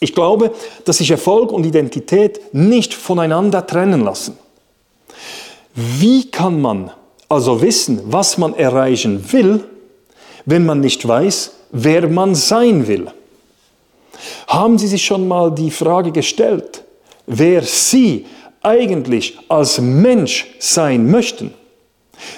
Ich 0.00 0.14
glaube, 0.14 0.52
dass 0.86 0.98
sich 0.98 1.10
Erfolg 1.10 1.52
und 1.52 1.66
Identität 1.66 2.54
nicht 2.54 2.94
voneinander 2.94 3.66
trennen 3.66 4.02
lassen. 4.02 4.38
Wie 5.74 6.30
kann 6.30 6.62
man 6.62 6.90
also 7.28 7.60
wissen, 7.60 8.00
was 8.06 8.38
man 8.38 8.54
erreichen 8.54 9.32
will, 9.32 9.64
wenn 10.46 10.64
man 10.64 10.80
nicht 10.80 11.06
weiß, 11.06 11.52
wer 11.72 12.08
man 12.08 12.34
sein 12.34 12.86
will? 12.88 13.08
Haben 14.46 14.78
Sie 14.78 14.86
sich 14.86 15.04
schon 15.04 15.28
mal 15.28 15.54
die 15.54 15.70
Frage 15.70 16.10
gestellt, 16.10 16.84
wer 17.26 17.62
Sie 17.62 18.24
eigentlich 18.62 19.38
als 19.48 19.78
Mensch 19.78 20.54
sein 20.58 21.10
möchten? 21.10 21.52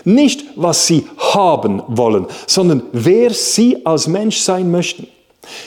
Nicht, 0.05 0.45
was 0.57 0.87
Sie 0.87 1.07
haben 1.17 1.83
wollen, 1.89 2.27
sondern 2.47 2.83
wer 2.93 3.31
Sie 3.31 3.85
als 3.85 4.07
Mensch 4.07 4.39
sein 4.39 4.71
möchten. 4.71 5.09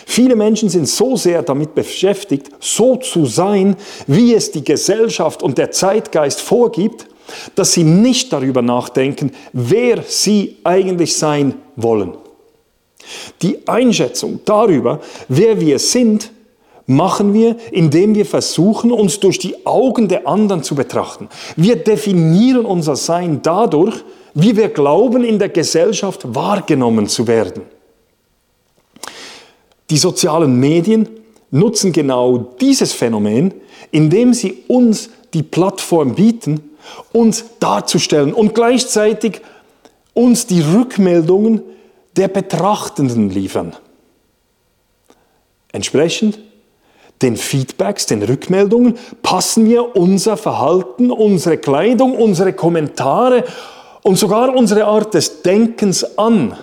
Viele 0.06 0.36
Menschen 0.36 0.70
sind 0.70 0.88
so 0.88 1.16
sehr 1.16 1.42
damit 1.42 1.74
beschäftigt, 1.74 2.50
so 2.60 2.98
zu 2.98 3.26
sein, 3.26 3.76
wie 4.08 4.34
es 4.34 4.52
die 4.52 4.64
Gesellschaft 4.64 5.42
und 5.42 5.58
der 5.58 5.72
Zeitgeist 5.72 6.42
vorgibt, 6.42 7.08
dass 7.56 7.74
sie 7.74 7.84
nicht 7.84 8.34
darüber 8.34 8.62
nachdenken, 8.62 9.32
wer 9.54 10.04
sie 10.06 10.58
eigentlich 10.64 11.16
sein 11.16 11.56
wollen. 11.76 12.14
Die 13.42 13.68
Einschätzung 13.68 14.42
darüber, 14.46 15.00
wer 15.28 15.60
wir 15.60 15.80
sind, 15.80 16.32
machen 16.90 17.34
wir, 17.34 17.56
indem 17.72 18.16
wir 18.16 18.26
versuchen, 18.26 18.92
uns 18.92 19.20
durch 19.20 19.38
die 19.38 19.66
Augen 19.66 20.08
der 20.08 20.28
anderen 20.28 20.64
zu 20.64 20.76
betrachten. 20.76 21.30
Wir 21.56 21.76
definieren 21.76 22.66
unser 22.66 22.96
Sein 22.96 23.42
dadurch, 23.44 24.04
wie 24.34 24.58
wir 24.58 24.70
glauben, 24.70 25.24
in 25.24 25.38
der 25.38 25.50
Gesellschaft 25.50 26.22
wahrgenommen 26.36 27.08
zu 27.08 27.28
werden. 27.28 27.62
Die 29.90 29.98
sozialen 29.98 30.60
Medien 30.60 31.08
nutzen 31.52 31.92
genau 31.92 32.38
dieses 32.60 32.92
Phänomen, 32.94 33.54
indem 33.92 34.34
sie 34.34 34.64
uns 34.68 35.10
die 35.34 35.44
Plattform 35.44 36.16
bieten, 36.16 36.72
uns 37.12 37.46
darzustellen 37.60 38.34
und 38.34 38.56
gleichzeitig 38.56 39.42
uns 40.14 40.48
die 40.48 40.62
Rückmeldungen 40.62 41.62
der 42.18 42.28
Betrachtenden 42.28 43.30
liefern. 43.30 43.76
Entsprechend 45.72 46.40
den 47.22 47.36
Feedbacks, 47.36 48.06
den 48.06 48.24
Rückmeldungen 48.24 48.98
passen 49.22 49.66
wir 49.66 49.96
unser 49.96 50.38
Verhalten, 50.38 51.12
unsere 51.12 51.58
Kleidung, 51.58 52.16
unsere 52.16 52.54
Kommentare 52.54 53.44
und 54.04 54.18
sogar 54.18 54.56
unsere 54.56 54.86
Art 54.86 55.14
des 55.14 55.42
Denkens 55.42 56.18
an. 56.18 56.58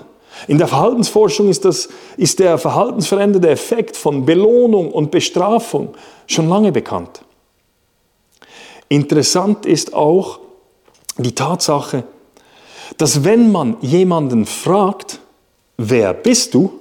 In 0.48 0.58
der 0.58 0.68
Verhaltensforschung 0.68 1.48
ist, 1.48 1.64
das, 1.64 1.88
ist 2.16 2.38
der 2.38 2.58
verhaltensverändernde 2.58 3.50
Effekt 3.50 3.96
von 3.96 4.24
Belohnung 4.24 4.90
und 4.92 5.10
Bestrafung 5.10 5.94
schon 6.26 6.48
lange 6.48 6.72
bekannt. 6.72 7.22
Interessant 8.88 9.66
ist 9.66 9.94
auch 9.94 10.40
die 11.18 11.34
Tatsache, 11.34 12.04
dass 12.98 13.24
wenn 13.24 13.50
man 13.50 13.76
jemanden 13.80 14.46
fragt, 14.46 15.20
wer 15.76 16.14
bist 16.14 16.54
du, 16.54 16.72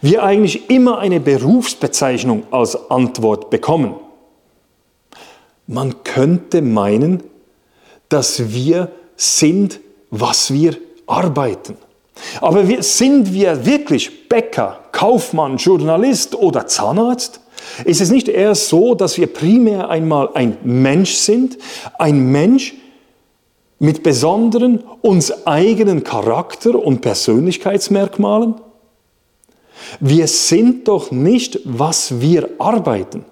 wir 0.00 0.22
eigentlich 0.22 0.70
immer 0.70 0.98
eine 0.98 1.20
Berufsbezeichnung 1.20 2.44
als 2.50 2.90
Antwort 2.90 3.50
bekommen. 3.50 3.94
Man 5.66 6.04
könnte 6.04 6.62
meinen, 6.62 7.22
dass 8.08 8.52
wir 8.52 8.92
sind, 9.16 9.80
was 10.10 10.52
wir 10.52 10.76
arbeiten. 11.06 11.76
Aber 12.40 12.68
wir, 12.68 12.82
sind 12.82 13.32
wir 13.32 13.66
wirklich 13.66 14.28
Bäcker, 14.28 14.80
Kaufmann, 14.92 15.56
Journalist 15.56 16.34
oder 16.34 16.66
Zahnarzt? 16.66 17.40
Ist 17.84 18.00
es 18.00 18.10
nicht 18.10 18.28
eher 18.28 18.54
so, 18.54 18.94
dass 18.94 19.18
wir 19.18 19.26
primär 19.26 19.88
einmal 19.88 20.30
ein 20.34 20.58
Mensch 20.62 21.14
sind, 21.14 21.58
ein 21.98 22.30
Mensch 22.30 22.74
mit 23.78 24.02
besonderen, 24.02 24.84
uns 25.02 25.46
eigenen 25.46 26.04
Charakter 26.04 26.78
und 26.78 27.00
Persönlichkeitsmerkmalen? 27.00 28.54
Wir 30.00 30.26
sind 30.26 30.88
doch 30.88 31.10
nicht, 31.10 31.60
was 31.64 32.20
wir 32.20 32.48
arbeiten. 32.58 33.24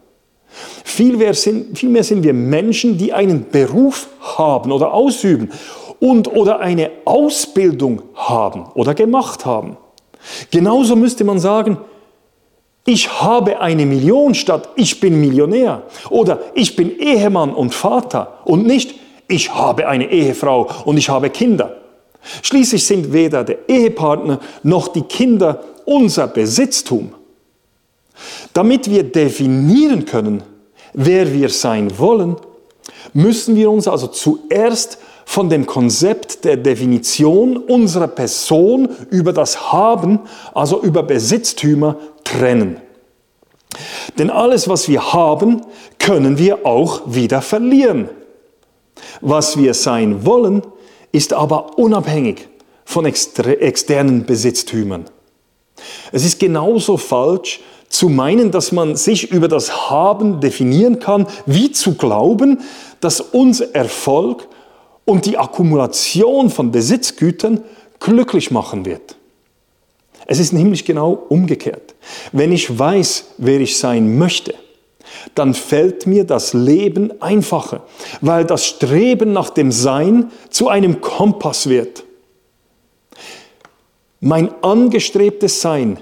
Vielmehr 0.84 1.34
sind, 1.34 1.78
vielmehr 1.78 2.04
sind 2.04 2.22
wir 2.22 2.34
Menschen, 2.34 2.98
die 2.98 3.12
einen 3.12 3.48
Beruf 3.50 4.08
haben 4.36 4.70
oder 4.70 4.92
ausüben 4.92 5.50
und 5.98 6.28
oder 6.28 6.60
eine 6.60 6.90
Ausbildung 7.04 8.02
haben 8.14 8.66
oder 8.74 8.94
gemacht 8.94 9.46
haben. 9.46 9.76
Genauso 10.50 10.96
müsste 10.96 11.24
man 11.24 11.38
sagen, 11.38 11.78
ich 12.84 13.20
habe 13.20 13.60
eine 13.60 13.86
Million 13.86 14.34
statt 14.34 14.68
ich 14.76 14.98
bin 14.98 15.20
Millionär 15.20 15.82
oder 16.10 16.40
ich 16.54 16.74
bin 16.74 16.98
Ehemann 16.98 17.54
und 17.54 17.72
Vater 17.72 18.40
und 18.44 18.66
nicht 18.66 18.94
ich 19.28 19.54
habe 19.54 19.86
eine 19.86 20.10
Ehefrau 20.10 20.68
und 20.84 20.96
ich 20.96 21.08
habe 21.08 21.30
Kinder. 21.30 21.76
Schließlich 22.42 22.84
sind 22.84 23.12
weder 23.12 23.44
der 23.44 23.68
Ehepartner 23.68 24.40
noch 24.62 24.88
die 24.88 25.02
Kinder 25.02 25.62
unser 25.84 26.26
Besitztum. 26.28 27.14
Damit 28.52 28.90
wir 28.90 29.04
definieren 29.04 30.04
können, 30.04 30.42
wer 30.92 31.32
wir 31.32 31.48
sein 31.48 31.98
wollen, 31.98 32.36
müssen 33.12 33.56
wir 33.56 33.70
uns 33.70 33.88
also 33.88 34.06
zuerst 34.06 34.98
von 35.24 35.48
dem 35.48 35.66
Konzept 35.66 36.44
der 36.44 36.56
Definition 36.56 37.56
unserer 37.56 38.08
Person 38.08 38.88
über 39.10 39.32
das 39.32 39.72
Haben, 39.72 40.20
also 40.52 40.82
über 40.82 41.02
Besitztümer, 41.02 41.96
trennen. 42.24 42.80
Denn 44.18 44.30
alles, 44.30 44.68
was 44.68 44.88
wir 44.88 45.12
haben, 45.12 45.62
können 45.98 46.38
wir 46.38 46.66
auch 46.66 47.02
wieder 47.06 47.40
verlieren. 47.40 48.08
Was 49.20 49.56
wir 49.56 49.74
sein 49.74 50.26
wollen, 50.26 50.62
ist 51.12 51.32
aber 51.32 51.78
unabhängig 51.78 52.48
von 52.84 53.06
externen 53.06 54.26
Besitztümern. 54.26 55.06
Es 56.12 56.24
ist 56.24 56.38
genauso 56.38 56.96
falsch 56.96 57.60
zu 57.88 58.08
meinen, 58.08 58.50
dass 58.50 58.72
man 58.72 58.96
sich 58.96 59.30
über 59.30 59.48
das 59.48 59.90
Haben 59.90 60.40
definieren 60.40 60.98
kann, 60.98 61.26
wie 61.46 61.72
zu 61.72 61.94
glauben, 61.94 62.60
dass 63.00 63.20
unser 63.20 63.74
Erfolg 63.74 64.48
und 65.04 65.26
die 65.26 65.36
Akkumulation 65.36 66.48
von 66.48 66.70
Besitzgütern 66.70 67.62
glücklich 68.00 68.50
machen 68.50 68.84
wird. 68.86 69.16
Es 70.26 70.38
ist 70.38 70.52
nämlich 70.52 70.84
genau 70.84 71.12
umgekehrt. 71.28 71.94
Wenn 72.32 72.52
ich 72.52 72.78
weiß, 72.78 73.26
wer 73.38 73.60
ich 73.60 73.76
sein 73.76 74.16
möchte, 74.16 74.54
dann 75.34 75.52
fällt 75.52 76.06
mir 76.06 76.24
das 76.24 76.54
Leben 76.54 77.20
einfacher, 77.20 77.82
weil 78.20 78.44
das 78.44 78.64
Streben 78.64 79.32
nach 79.32 79.50
dem 79.50 79.72
Sein 79.72 80.30
zu 80.48 80.68
einem 80.68 81.00
Kompass 81.00 81.68
wird. 81.68 82.04
Mein 84.24 84.54
angestrebtes 84.62 85.60
Sein 85.60 85.98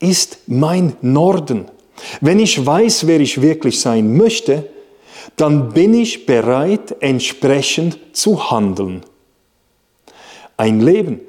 ist 0.00 0.40
mein 0.48 0.94
Norden. 1.00 1.64
Wenn 2.20 2.40
ich 2.40 2.64
weiß, 2.64 3.06
wer 3.06 3.20
ich 3.20 3.40
wirklich 3.40 3.80
sein 3.80 4.18
möchte, 4.18 4.68
dann 5.36 5.70
bin 5.70 5.94
ich 5.94 6.26
bereit, 6.26 6.96
entsprechend 7.00 7.98
zu 8.12 8.50
handeln. 8.50 9.00
Ein 10.58 10.80
Leben, 10.80 11.22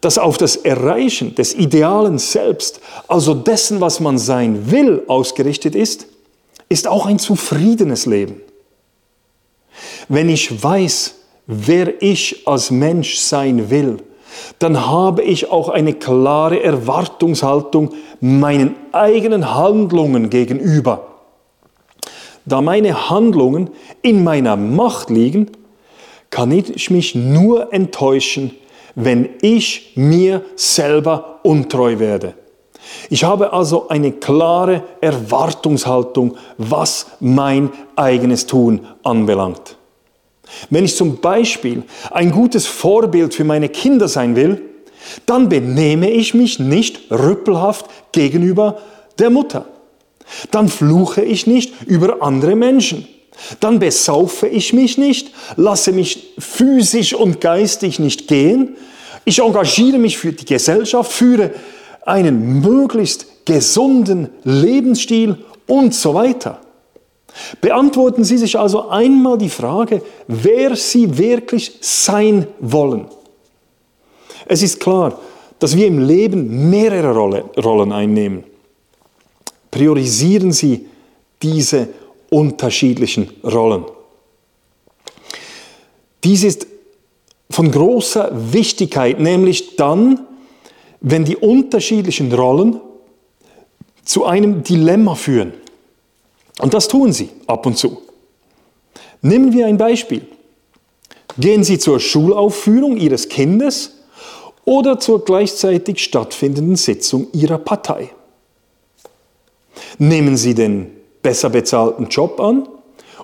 das 0.00 0.16
auf 0.16 0.38
das 0.38 0.56
Erreichen 0.56 1.34
des 1.34 1.52
idealen 1.54 2.16
Selbst, 2.16 2.80
also 3.06 3.34
dessen, 3.34 3.82
was 3.82 4.00
man 4.00 4.16
sein 4.16 4.70
will, 4.70 5.02
ausgerichtet 5.06 5.74
ist, 5.74 6.06
ist 6.70 6.88
auch 6.88 7.04
ein 7.04 7.18
zufriedenes 7.18 8.06
Leben. 8.06 8.40
Wenn 10.08 10.30
ich 10.30 10.62
weiß, 10.62 11.14
wer 11.46 12.02
ich 12.02 12.48
als 12.48 12.70
Mensch 12.70 13.18
sein 13.18 13.68
will, 13.68 13.98
dann 14.58 14.86
habe 14.86 15.22
ich 15.22 15.50
auch 15.50 15.68
eine 15.68 15.94
klare 15.94 16.62
Erwartungshaltung 16.62 17.90
meinen 18.20 18.74
eigenen 18.92 19.54
Handlungen 19.54 20.30
gegenüber. 20.30 21.06
Da 22.44 22.60
meine 22.60 23.10
Handlungen 23.10 23.70
in 24.02 24.24
meiner 24.24 24.56
Macht 24.56 25.10
liegen, 25.10 25.50
kann 26.30 26.50
ich 26.52 26.90
mich 26.90 27.14
nur 27.14 27.72
enttäuschen, 27.72 28.52
wenn 28.94 29.28
ich 29.42 29.92
mir 29.96 30.42
selber 30.56 31.40
untreu 31.42 31.98
werde. 31.98 32.34
Ich 33.10 33.24
habe 33.24 33.52
also 33.52 33.88
eine 33.88 34.12
klare 34.12 34.82
Erwartungshaltung, 35.00 36.36
was 36.56 37.06
mein 37.20 37.70
eigenes 37.96 38.46
Tun 38.46 38.86
anbelangt. 39.02 39.77
Wenn 40.70 40.84
ich 40.84 40.96
zum 40.96 41.20
Beispiel 41.20 41.82
ein 42.10 42.30
gutes 42.30 42.66
Vorbild 42.66 43.34
für 43.34 43.44
meine 43.44 43.68
Kinder 43.68 44.08
sein 44.08 44.36
will, 44.36 44.62
dann 45.26 45.48
benehme 45.48 46.10
ich 46.10 46.34
mich 46.34 46.58
nicht 46.58 47.10
rüppelhaft 47.10 47.86
gegenüber 48.12 48.80
der 49.18 49.30
Mutter. 49.30 49.66
Dann 50.50 50.68
fluche 50.68 51.22
ich 51.22 51.46
nicht 51.46 51.72
über 51.86 52.22
andere 52.22 52.56
Menschen. 52.56 53.06
Dann 53.60 53.78
besaufe 53.78 54.48
ich 54.48 54.72
mich 54.72 54.98
nicht, 54.98 55.30
lasse 55.56 55.92
mich 55.92 56.34
physisch 56.38 57.14
und 57.14 57.40
geistig 57.40 57.98
nicht 57.98 58.26
gehen. 58.26 58.76
Ich 59.24 59.40
engagiere 59.40 59.98
mich 59.98 60.18
für 60.18 60.32
die 60.32 60.44
Gesellschaft, 60.44 61.12
führe 61.12 61.52
einen 62.04 62.60
möglichst 62.60 63.26
gesunden 63.44 64.28
Lebensstil 64.44 65.36
und 65.66 65.94
so 65.94 66.14
weiter. 66.14 66.60
Beantworten 67.60 68.24
Sie 68.24 68.38
sich 68.38 68.58
also 68.58 68.88
einmal 68.88 69.38
die 69.38 69.48
Frage, 69.48 70.02
wer 70.26 70.76
Sie 70.76 71.18
wirklich 71.18 71.78
sein 71.80 72.46
wollen. 72.58 73.06
Es 74.46 74.62
ist 74.62 74.80
klar, 74.80 75.18
dass 75.58 75.76
wir 75.76 75.86
im 75.86 75.98
Leben 75.98 76.70
mehrere 76.70 77.14
Rollen 77.14 77.92
einnehmen. 77.92 78.44
Priorisieren 79.70 80.52
Sie 80.52 80.86
diese 81.42 81.88
unterschiedlichen 82.30 83.30
Rollen. 83.44 83.84
Dies 86.24 86.44
ist 86.44 86.66
von 87.50 87.70
großer 87.70 88.30
Wichtigkeit, 88.52 89.20
nämlich 89.20 89.76
dann, 89.76 90.26
wenn 91.00 91.24
die 91.24 91.36
unterschiedlichen 91.36 92.32
Rollen 92.32 92.80
zu 94.04 94.24
einem 94.24 94.62
Dilemma 94.62 95.14
führen. 95.14 95.52
Und 96.58 96.74
das 96.74 96.88
tun 96.88 97.12
sie 97.12 97.30
ab 97.46 97.66
und 97.66 97.76
zu. 97.78 98.02
Nehmen 99.22 99.52
wir 99.52 99.66
ein 99.66 99.78
Beispiel. 99.78 100.22
Gehen 101.38 101.62
Sie 101.62 101.78
zur 101.78 102.00
Schulaufführung 102.00 102.96
Ihres 102.96 103.28
Kindes 103.28 103.98
oder 104.64 104.98
zur 104.98 105.24
gleichzeitig 105.24 106.02
stattfindenden 106.02 106.76
Sitzung 106.76 107.28
Ihrer 107.32 107.58
Partei. 107.58 108.10
Nehmen 109.98 110.36
Sie 110.36 110.54
den 110.54 110.90
besser 111.22 111.50
bezahlten 111.50 112.08
Job 112.08 112.40
an 112.40 112.68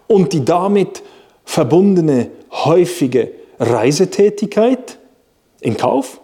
und 0.06 0.32
die 0.32 0.44
damit 0.44 1.02
verbundene 1.44 2.30
häufige 2.50 3.32
Reisetätigkeit 3.58 4.98
in 5.60 5.76
Kauf 5.76 6.20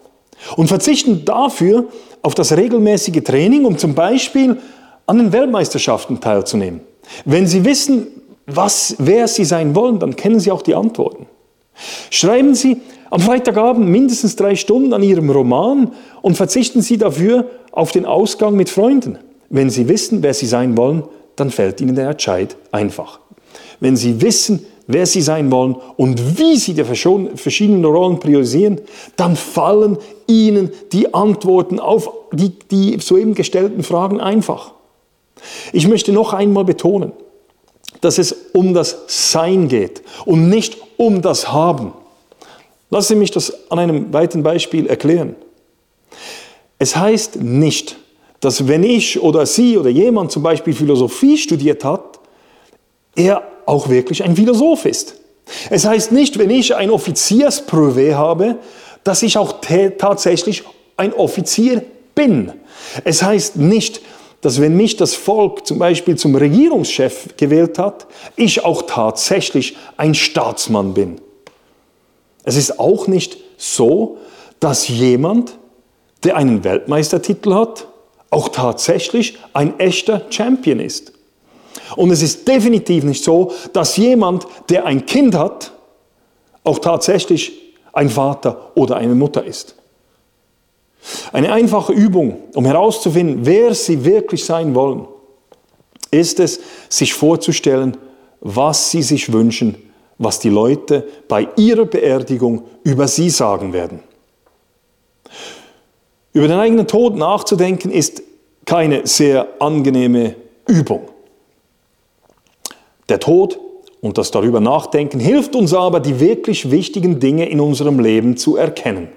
und 0.57 0.69
verzichten 0.69 1.25
dafür 1.25 1.87
auf 2.23 2.35
das 2.35 2.57
regelmäßige 2.57 3.23
Training, 3.25 3.65
um 3.65 3.79
zum 3.79 3.95
Beispiel 3.95 4.59
an 5.07 5.19
den 5.19 5.33
Weltmeisterschaften 5.33 6.21
teilzunehmen. 6.21 6.81
Wenn 7.25 7.47
Sie 7.47 7.65
wissen, 7.65 8.07
was, 8.47 8.97
wer 8.99 9.29
Sie 9.29 9.45
sein 9.45 9.75
wollen, 9.75 9.99
dann 9.99 10.17
kennen 10.17 10.41
Sie 10.41 10.51
auch 10.51 10.63
die 10.63 10.75
Antworten. 10.75 11.27
Schreiben 12.11 12.55
Sie 12.55 12.81
am 13.11 13.21
Freitagabend 13.21 13.89
mindestens 13.89 14.37
drei 14.37 14.55
Stunden 14.55 14.93
an 14.93 15.03
Ihrem 15.03 15.31
Roman 15.31 15.93
und 16.23 16.37
verzichten 16.37 16.83
Sie 16.83 16.99
dafür 16.99 17.47
auf 17.73 17.93
den 17.93 18.05
Ausgang 18.05 18.55
mit 18.57 18.71
Freunden. 18.71 19.19
Wenn 19.49 19.71
Sie 19.71 19.89
wissen, 19.89 20.23
wer 20.23 20.35
Sie 20.35 20.47
sein 20.47 20.77
wollen, 20.77 21.05
dann 21.37 21.51
fällt 21.51 21.81
Ihnen 21.81 21.97
der 21.97 22.11
Entscheid 22.11 22.57
einfach. 22.71 23.21
Wenn 23.81 23.97
Sie 23.97 24.21
wissen, 24.21 24.65
wer 24.87 25.07
Sie 25.07 25.23
sein 25.23 25.51
wollen 25.51 25.77
und 25.97 26.39
wie 26.39 26.57
Sie 26.57 26.75
die 26.75 26.85
verschiedenen 26.85 27.85
Rollen 27.85 28.21
priorisieren, 28.21 28.81
dann 29.17 29.37
fallen 29.37 29.99
Ihnen 30.27 30.71
die 30.93 31.13
Antworten 31.15 31.81
auf 31.81 32.11
die, 32.33 32.53
die 32.71 32.99
soeben 33.01 33.35
gestellten 33.35 33.83
Fragen 33.83 34.21
einfach. 34.21 34.75
Ich 35.73 35.87
möchte 35.87 36.13
noch 36.13 36.33
einmal 36.33 36.65
betonen, 36.65 37.13
dass 38.01 38.19
es 38.19 38.35
um 38.53 38.75
das 38.75 38.97
Sein 39.07 39.69
geht 39.69 40.03
und 40.25 40.49
nicht 40.49 40.77
um 40.97 41.23
das 41.23 41.53
Haben. 41.53 41.93
Lassen 42.91 43.09
Sie 43.09 43.17
mich 43.17 43.31
das 43.31 43.71
an 43.71 43.79
einem 43.79 44.13
weiteren 44.13 44.43
Beispiel 44.43 44.87
erklären. 44.87 45.37
Es 46.79 46.97
heißt 46.97 47.37
nicht, 47.37 47.97
dass 48.41 48.67
wenn 48.67 48.83
ich 48.83 49.21
oder 49.21 49.47
Sie 49.47 49.77
oder 49.77 49.91
jemand 49.91 50.33
zum 50.33 50.43
Beispiel 50.43 50.75
Philosophie 50.75 51.37
studiert 51.37 51.85
hat, 51.85 52.19
er 53.15 53.43
auch 53.67 53.89
wirklich 53.89 54.25
ein 54.25 54.35
Philosoph 54.35 54.87
ist. 54.87 55.17
Es 55.69 55.85
heißt 55.85 56.13
nicht, 56.13 56.39
wenn 56.39 56.51
ich 56.51 56.75
ein 56.75 56.91
Offiziersprüvé 56.91 58.15
habe, 58.15 58.57
dass 59.05 59.23
ich 59.23 59.37
auch 59.37 59.61
tatsächlich 59.99 60.65
ein 60.97 61.13
Offizier 61.13 61.83
bin. 62.15 62.53
Es 63.05 63.23
heißt 63.23 63.57
nicht, 63.57 64.01
dass 64.41 64.61
wenn 64.61 64.77
mich 64.77 64.97
das 64.97 65.15
Volk 65.15 65.67
zum 65.67 65.79
Beispiel 65.79 66.17
zum 66.17 66.35
Regierungschef 66.35 67.37
gewählt 67.37 67.79
hat, 67.79 68.07
ich 68.37 68.65
auch 68.65 68.83
tatsächlich 68.83 69.77
ein 69.97 70.15
Staatsmann 70.15 70.95
bin. 70.95 71.21
Es 72.45 72.57
ist 72.57 72.79
auch 72.79 73.07
nicht 73.07 73.39
so, 73.59 74.17
dass 74.59 74.89
jemand, 74.89 75.57
der 76.25 76.37
einen 76.37 76.65
Weltmeistertitel 76.65 77.55
hat, 77.55 77.87
auch 78.31 78.49
tatsächlich 78.49 79.39
ein 79.53 79.79
echter 79.79 80.23
Champion 80.31 80.81
ist. 80.81 81.13
Und 81.97 82.11
es 82.11 82.23
ist 82.23 82.47
definitiv 82.47 83.05
nicht 83.05 83.25
so, 83.25 83.53
dass 83.73 83.97
jemand, 83.97 84.47
der 84.69 84.87
ein 84.87 85.05
Kind 85.07 85.35
hat, 85.35 85.73
auch 86.65 86.79
tatsächlich 86.79 87.53
ein 87.93 88.09
Vater 88.09 88.71
oder 88.75 88.97
eine 88.97 89.15
Mutter 89.15 89.45
ist. 89.45 89.75
Eine 91.33 91.53
einfache 91.53 91.93
Übung, 91.93 92.39
um 92.55 92.65
herauszufinden, 92.65 93.47
wer 93.47 93.75
sie 93.75 94.05
wirklich 94.05 94.45
sein 94.45 94.75
wollen, 94.75 95.07
ist 96.11 96.41
es, 96.41 96.61
sich 96.89 97.15
vorzustellen, 97.15 97.97
was 98.41 98.91
sie 98.91 99.03
sich 99.03 99.33
wünschen, 99.33 99.77
was 100.19 100.39
die 100.39 100.51
Leute 100.51 101.07
bei 101.29 101.49
ihrer 101.57 101.87
Beerdigung 101.87 102.65
über 102.83 103.09
sie 103.09 103.31
sagen 103.31 103.73
werden. 103.73 104.01
Über 106.33 106.49
den 106.49 106.59
eigenen 106.59 106.87
Tod 106.87 107.17
nachzudenken 107.17 107.91
ist 107.91 108.23
keine 108.65 109.07
sehr 109.07 109.49
angenehme 109.59 110.37
Übung. 110.67 111.09
Der 113.09 113.19
Tod 113.19 113.59
und 114.01 114.17
das 114.17 114.31
darüber 114.31 114.61
nachdenken 114.61 115.19
hilft 115.21 115.55
uns 115.55 115.75
aber, 115.75 116.01
die 116.01 116.21
wirklich 116.21 116.71
wichtigen 116.71 117.21
Dinge 117.21 117.49
in 117.49 117.61
unserem 117.61 117.99
Leben 117.99 118.37
zu 118.37 118.57
erkennen. 118.57 119.09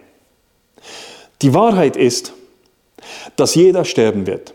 Die 1.44 1.54
Wahrheit 1.54 1.96
ist, 1.96 2.34
dass 3.36 3.54
jeder 3.54 3.86
sterben 3.86 4.26
wird. 4.26 4.54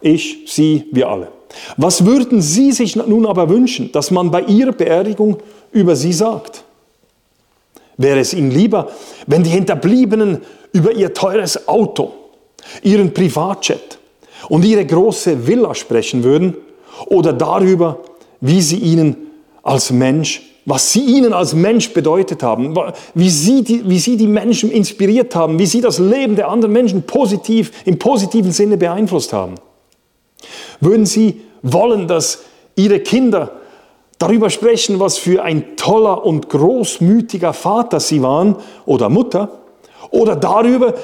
Ich, 0.00 0.44
Sie, 0.46 0.86
wir 0.92 1.08
alle. 1.08 1.28
Was 1.76 2.06
würden 2.06 2.40
Sie 2.40 2.72
sich 2.72 2.96
nun 2.96 3.26
aber 3.26 3.48
wünschen, 3.50 3.92
dass 3.92 4.10
man 4.10 4.30
bei 4.30 4.42
Ihrer 4.42 4.72
Beerdigung 4.72 5.38
über 5.72 5.96
Sie 5.96 6.12
sagt? 6.12 6.64
Wäre 7.96 8.20
es 8.20 8.32
Ihnen 8.32 8.50
lieber, 8.50 8.90
wenn 9.26 9.42
die 9.42 9.50
Hinterbliebenen 9.50 10.40
über 10.72 10.92
Ihr 10.92 11.12
teures 11.12 11.68
Auto, 11.68 12.12
Ihren 12.82 13.12
Privatjet 13.12 13.98
und 14.48 14.64
Ihre 14.64 14.86
große 14.86 15.46
Villa 15.46 15.74
sprechen 15.74 16.22
würden 16.22 16.56
oder 17.06 17.32
darüber, 17.32 17.98
wie 18.40 18.60
sie 18.62 18.78
ihnen 18.78 19.16
als 19.62 19.90
Mensch, 19.90 20.42
was 20.64 20.92
sie 20.92 21.04
ihnen 21.04 21.32
als 21.32 21.54
Mensch 21.54 21.92
bedeutet 21.92 22.42
haben, 22.42 22.76
wie 23.14 23.30
sie, 23.30 23.62
die, 23.62 23.88
wie 23.88 23.98
sie 23.98 24.16
die 24.16 24.26
Menschen 24.26 24.70
inspiriert 24.70 25.34
haben, 25.34 25.58
wie 25.58 25.66
sie 25.66 25.80
das 25.80 25.98
Leben 25.98 26.36
der 26.36 26.48
anderen 26.48 26.72
Menschen 26.72 27.02
positiv, 27.02 27.72
im 27.84 27.98
positiven 27.98 28.52
Sinne 28.52 28.76
beeinflusst 28.76 29.32
haben. 29.32 29.54
Würden 30.80 31.06
sie 31.06 31.40
wollen, 31.62 32.08
dass 32.08 32.40
ihre 32.76 33.00
Kinder 33.00 33.52
darüber 34.18 34.50
sprechen, 34.50 35.00
was 35.00 35.18
für 35.18 35.42
ein 35.42 35.76
toller 35.76 36.24
und 36.24 36.48
großmütiger 36.48 37.52
Vater 37.52 38.00
sie 38.00 38.22
waren 38.22 38.56
oder 38.86 39.08
Mutter, 39.08 39.60
oder 40.10 40.36
darüber, 40.36 40.94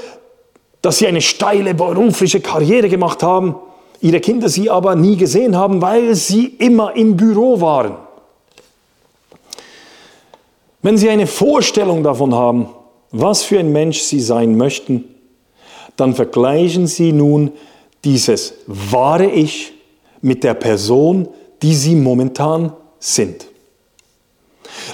dass 0.83 0.99
sie 0.99 1.07
eine 1.07 1.21
steile 1.21 1.75
berufliche 1.75 2.41
Karriere 2.41 2.89
gemacht 2.89 3.23
haben, 3.23 3.57
ihre 4.01 4.21
Kinder 4.21 4.49
sie 4.49 4.71
aber 4.71 4.95
nie 4.95 5.17
gesehen 5.17 5.57
haben, 5.57 5.81
weil 5.81 6.15
sie 6.15 6.47
immer 6.47 6.95
im 6.97 7.17
Büro 7.17 7.61
waren. 7.61 7.97
Wenn 10.87 10.99
Sie 10.99 11.11
eine 11.11 11.27
Vorstellung 11.27 12.05
davon 12.05 12.33
haben, 12.33 12.69
was 13.11 13.43
für 13.43 13.59
ein 13.59 13.73
Mensch 13.73 14.03
Sie 14.03 14.21
sein 14.21 14.57
möchten, 14.57 15.03
dann 15.97 16.15
vergleichen 16.15 16.87
Sie 16.87 17.11
nun 17.11 17.51
dieses 18.05 18.55
wahre 18.69 19.29
Ich 19.29 19.73
mit 20.21 20.45
der 20.45 20.55
Person, 20.55 21.27
die 21.61 21.75
Sie 21.75 21.97
momentan 21.97 22.73
sind. 23.01 23.49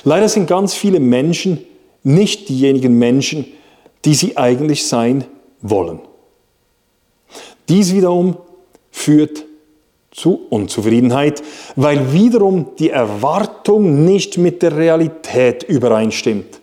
Leider 0.03 0.31
sind 0.31 0.47
ganz 0.47 0.73
viele 0.73 0.99
Menschen 0.99 1.59
nicht 2.03 2.49
diejenigen 2.49 2.99
Menschen, 2.99 3.45
die 4.07 4.15
sie 4.15 4.39
eigentlich 4.39 4.87
sein 4.87 5.27
wollen. 5.61 6.01
Dies 7.69 7.93
wiederum 7.93 8.39
führt 8.91 9.45
zu 10.13 10.47
Unzufriedenheit, 10.51 11.43
weil 11.75 12.13
wiederum 12.13 12.67
die 12.79 12.91
Erwartung 12.91 14.05
nicht 14.05 14.39
mit 14.39 14.63
der 14.63 14.77
Realität 14.77 15.63
übereinstimmt. 15.65 16.61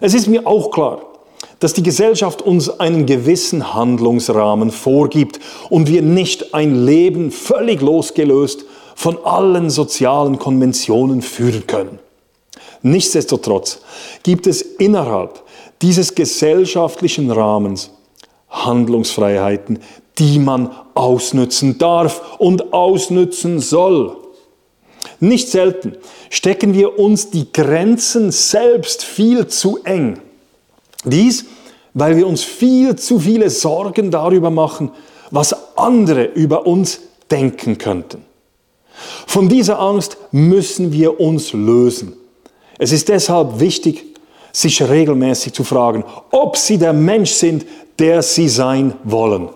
Es 0.00 0.14
ist 0.14 0.26
mir 0.26 0.46
auch 0.46 0.70
klar, 0.70 1.02
dass 1.60 1.74
die 1.74 1.82
Gesellschaft 1.82 2.42
uns 2.42 2.80
einen 2.80 3.06
gewissen 3.06 3.74
Handlungsrahmen 3.74 4.70
vorgibt 4.70 5.38
und 5.68 5.88
wir 5.88 6.02
nicht 6.02 6.54
ein 6.54 6.84
Leben 6.84 7.30
völlig 7.30 7.80
losgelöst 7.80 8.64
von 8.96 9.18
allen 9.24 9.70
sozialen 9.70 10.38
Konventionen 10.38 11.22
führen 11.22 11.66
können. 11.66 11.98
Nichtsdestotrotz 12.82 13.80
gibt 14.22 14.46
es 14.46 14.62
innerhalb 14.62 15.42
dieses 15.82 16.14
gesellschaftlichen 16.14 17.30
Rahmens 17.30 17.90
Handlungsfreiheiten, 18.48 19.78
die 20.20 20.38
man 20.38 20.70
ausnützen 20.94 21.78
darf 21.78 22.36
und 22.38 22.72
ausnützen 22.72 23.58
soll. 23.58 24.16
Nicht 25.18 25.48
selten 25.48 25.96
stecken 26.28 26.74
wir 26.74 26.98
uns 26.98 27.30
die 27.30 27.52
Grenzen 27.52 28.30
selbst 28.30 29.02
viel 29.02 29.46
zu 29.46 29.78
eng. 29.82 30.20
Dies, 31.04 31.46
weil 31.94 32.16
wir 32.16 32.26
uns 32.26 32.44
viel 32.44 32.96
zu 32.96 33.18
viele 33.18 33.50
Sorgen 33.50 34.10
darüber 34.10 34.50
machen, 34.50 34.90
was 35.30 35.56
andere 35.76 36.24
über 36.24 36.66
uns 36.66 37.00
denken 37.30 37.78
könnten. 37.78 38.24
Von 39.26 39.48
dieser 39.48 39.80
Angst 39.80 40.18
müssen 40.30 40.92
wir 40.92 41.18
uns 41.18 41.52
lösen. 41.52 42.12
Es 42.78 42.92
ist 42.92 43.08
deshalb 43.08 43.58
wichtig, 43.58 44.04
sich 44.52 44.82
regelmäßig 44.82 45.54
zu 45.54 45.64
fragen, 45.64 46.04
ob 46.30 46.56
sie 46.56 46.76
der 46.76 46.92
Mensch 46.92 47.30
sind, 47.30 47.64
der 47.98 48.22
sie 48.22 48.48
sein 48.48 48.94
wollen. 49.04 49.48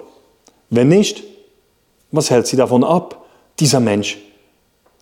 Wenn 0.75 0.89
nicht, 0.89 1.23
was 2.11 2.31
hält 2.31 2.47
sie 2.47 2.57
davon 2.57 2.85
ab, 2.85 3.25
dieser 3.61 3.81
Mensch 3.81 4.19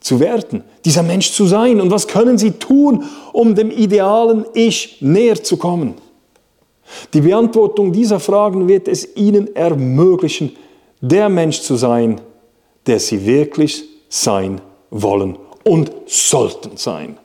zu 0.01 0.21
werden, 0.21 0.65
dieser 0.85 1.03
Mensch 1.03 1.33
zu 1.33 1.47
sein? 1.47 1.81
Und 1.81 1.91
was 1.91 2.07
können 2.07 2.37
sie 2.37 2.53
tun, 2.53 3.05
um 3.33 3.55
dem 3.55 3.71
idealen 3.71 4.45
Ich 4.55 4.99
näher 5.01 5.43
zu 5.43 5.57
kommen? 5.57 5.95
Die 7.15 7.23
Beantwortung 7.23 7.93
dieser 7.93 8.21
Fragen 8.21 8.69
wird 8.69 8.89
es 8.89 9.17
ihnen 9.17 9.55
ermöglichen, 9.57 10.55
der 11.01 11.29
Mensch 11.29 11.61
zu 11.61 11.77
sein, 11.77 12.21
der 12.87 13.01
sie 13.01 13.25
wirklich 13.25 13.85
sein 14.09 14.61
wollen 14.91 15.39
und 15.65 15.91
sollten 16.07 16.77
sein. 16.77 17.17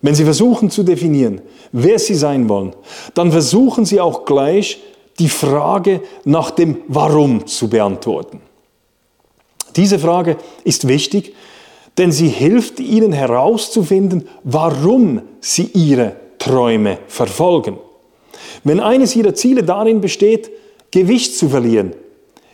Wenn 0.00 0.14
Sie 0.14 0.24
versuchen 0.24 0.70
zu 0.70 0.84
definieren, 0.84 1.40
wer 1.72 1.98
Sie 1.98 2.14
sein 2.14 2.48
wollen, 2.48 2.72
dann 3.14 3.32
versuchen 3.32 3.84
Sie 3.84 4.00
auch 4.00 4.24
gleich 4.24 4.78
die 5.18 5.28
Frage 5.28 6.02
nach 6.24 6.50
dem 6.50 6.78
Warum 6.88 7.46
zu 7.46 7.68
beantworten. 7.68 8.40
Diese 9.76 9.98
Frage 9.98 10.36
ist 10.64 10.88
wichtig, 10.88 11.34
denn 11.98 12.12
sie 12.12 12.28
hilft 12.28 12.80
Ihnen 12.80 13.12
herauszufinden, 13.12 14.28
warum 14.44 15.22
Sie 15.40 15.70
Ihre 15.74 16.16
Träume 16.38 16.98
verfolgen. 17.08 17.78
Wenn 18.64 18.80
eines 18.80 19.16
Ihrer 19.16 19.34
Ziele 19.34 19.64
darin 19.64 20.00
besteht, 20.00 20.50
Gewicht 20.90 21.36
zu 21.36 21.48
verlieren, 21.48 21.94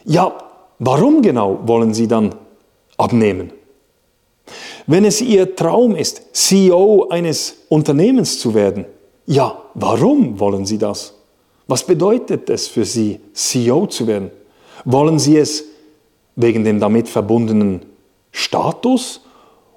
ja, 0.04 0.36
warum 0.78 1.22
genau 1.22 1.60
wollen 1.66 1.94
Sie 1.94 2.08
dann 2.08 2.34
abnehmen? 2.96 3.52
Wenn 4.86 5.04
es 5.04 5.20
Ihr 5.20 5.56
Traum 5.56 5.94
ist, 5.96 6.22
CEO 6.32 7.08
eines 7.08 7.56
Unternehmens 7.68 8.38
zu 8.38 8.54
werden, 8.54 8.84
ja, 9.26 9.56
warum 9.74 10.38
wollen 10.38 10.66
Sie 10.66 10.78
das? 10.78 11.13
Was 11.66 11.86
bedeutet 11.86 12.50
es 12.50 12.68
für 12.68 12.84
Sie, 12.84 13.20
CEO 13.32 13.86
zu 13.86 14.06
werden? 14.06 14.30
Wollen 14.84 15.18
Sie 15.18 15.36
es 15.36 15.64
wegen 16.36 16.64
dem 16.64 16.80
damit 16.80 17.08
verbundenen 17.08 17.82
Status 18.32 19.20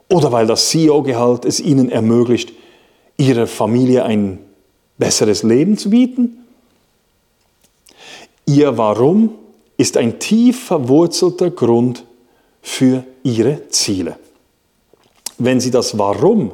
oder 0.10 0.32
weil 0.32 0.48
das 0.48 0.70
CEO-Gehalt 0.70 1.46
es 1.46 1.60
Ihnen 1.60 1.90
ermöglicht, 1.90 2.52
Ihrer 3.18 3.48
Familie 3.48 4.04
ein 4.06 4.40
besseres 4.98 5.44
Leben 5.44 5.78
zu 5.78 5.90
bieten? 5.90 6.46
Ihr 8.46 8.78
Warum 8.78 9.36
ist 9.78 9.96
ein 9.98 10.20
tief 10.20 10.66
verwurzelter 10.66 11.52
Grund 11.52 12.04
für 12.62 13.04
Ihre 13.24 13.70
Ziele. 13.70 14.18
Wenn 15.38 15.60
Sie 15.60 15.72
das 15.72 15.98
Warum 15.98 16.52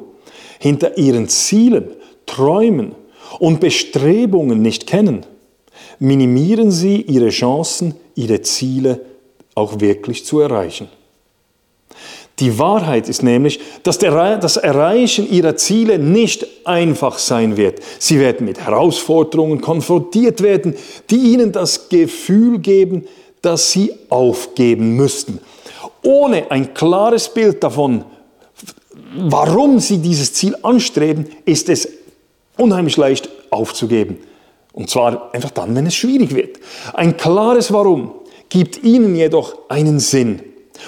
hinter 0.59 0.97
Ihren 0.97 1.29
Zielen, 1.29 1.91
Träumen 2.25 2.95
und 3.39 3.59
Bestrebungen 3.59 4.61
nicht 4.61 4.87
kennen, 4.87 5.25
minimieren 5.99 6.71
Sie 6.71 7.01
Ihre 7.01 7.29
Chancen, 7.29 7.95
Ihre 8.15 8.41
Ziele 8.41 9.01
auch 9.55 9.79
wirklich 9.79 10.25
zu 10.25 10.39
erreichen. 10.39 10.89
Die 12.39 12.57
Wahrheit 12.57 13.09
ist 13.09 13.21
nämlich, 13.21 13.59
dass 13.83 13.99
das 13.99 14.57
Erreichen 14.57 15.31
ihrer 15.31 15.55
Ziele 15.55 15.99
nicht 15.99 16.47
einfach 16.65 17.19
sein 17.19 17.57
wird. 17.57 17.79
Sie 17.99 18.19
werden 18.19 18.45
mit 18.45 18.59
Herausforderungen 18.59 19.61
konfrontiert 19.61 20.41
werden, 20.41 20.75
die 21.11 21.33
ihnen 21.33 21.51
das 21.51 21.89
Gefühl 21.89 22.57
geben, 22.57 23.05
dass 23.43 23.71
sie 23.71 23.93
aufgeben 24.09 24.95
müssten. 24.95 25.39
Ohne 26.01 26.49
ein 26.49 26.73
klares 26.73 27.29
Bild 27.29 27.63
davon, 27.63 28.03
warum 29.15 29.79
sie 29.79 29.99
dieses 29.99 30.33
Ziel 30.33 30.55
anstreben, 30.63 31.27
ist 31.45 31.69
es 31.69 31.87
unheimlich 32.57 32.97
leicht 32.97 33.29
aufzugeben. 33.49 34.17
Und 34.73 34.89
zwar 34.89 35.33
einfach 35.33 35.51
dann, 35.51 35.75
wenn 35.75 35.85
es 35.85 35.95
schwierig 35.95 36.33
wird. 36.33 36.59
Ein 36.93 37.15
klares 37.17 37.71
Warum 37.71 38.11
gibt 38.49 38.83
ihnen 38.83 39.15
jedoch 39.15 39.69
einen 39.69 39.99
Sinn 39.99 40.41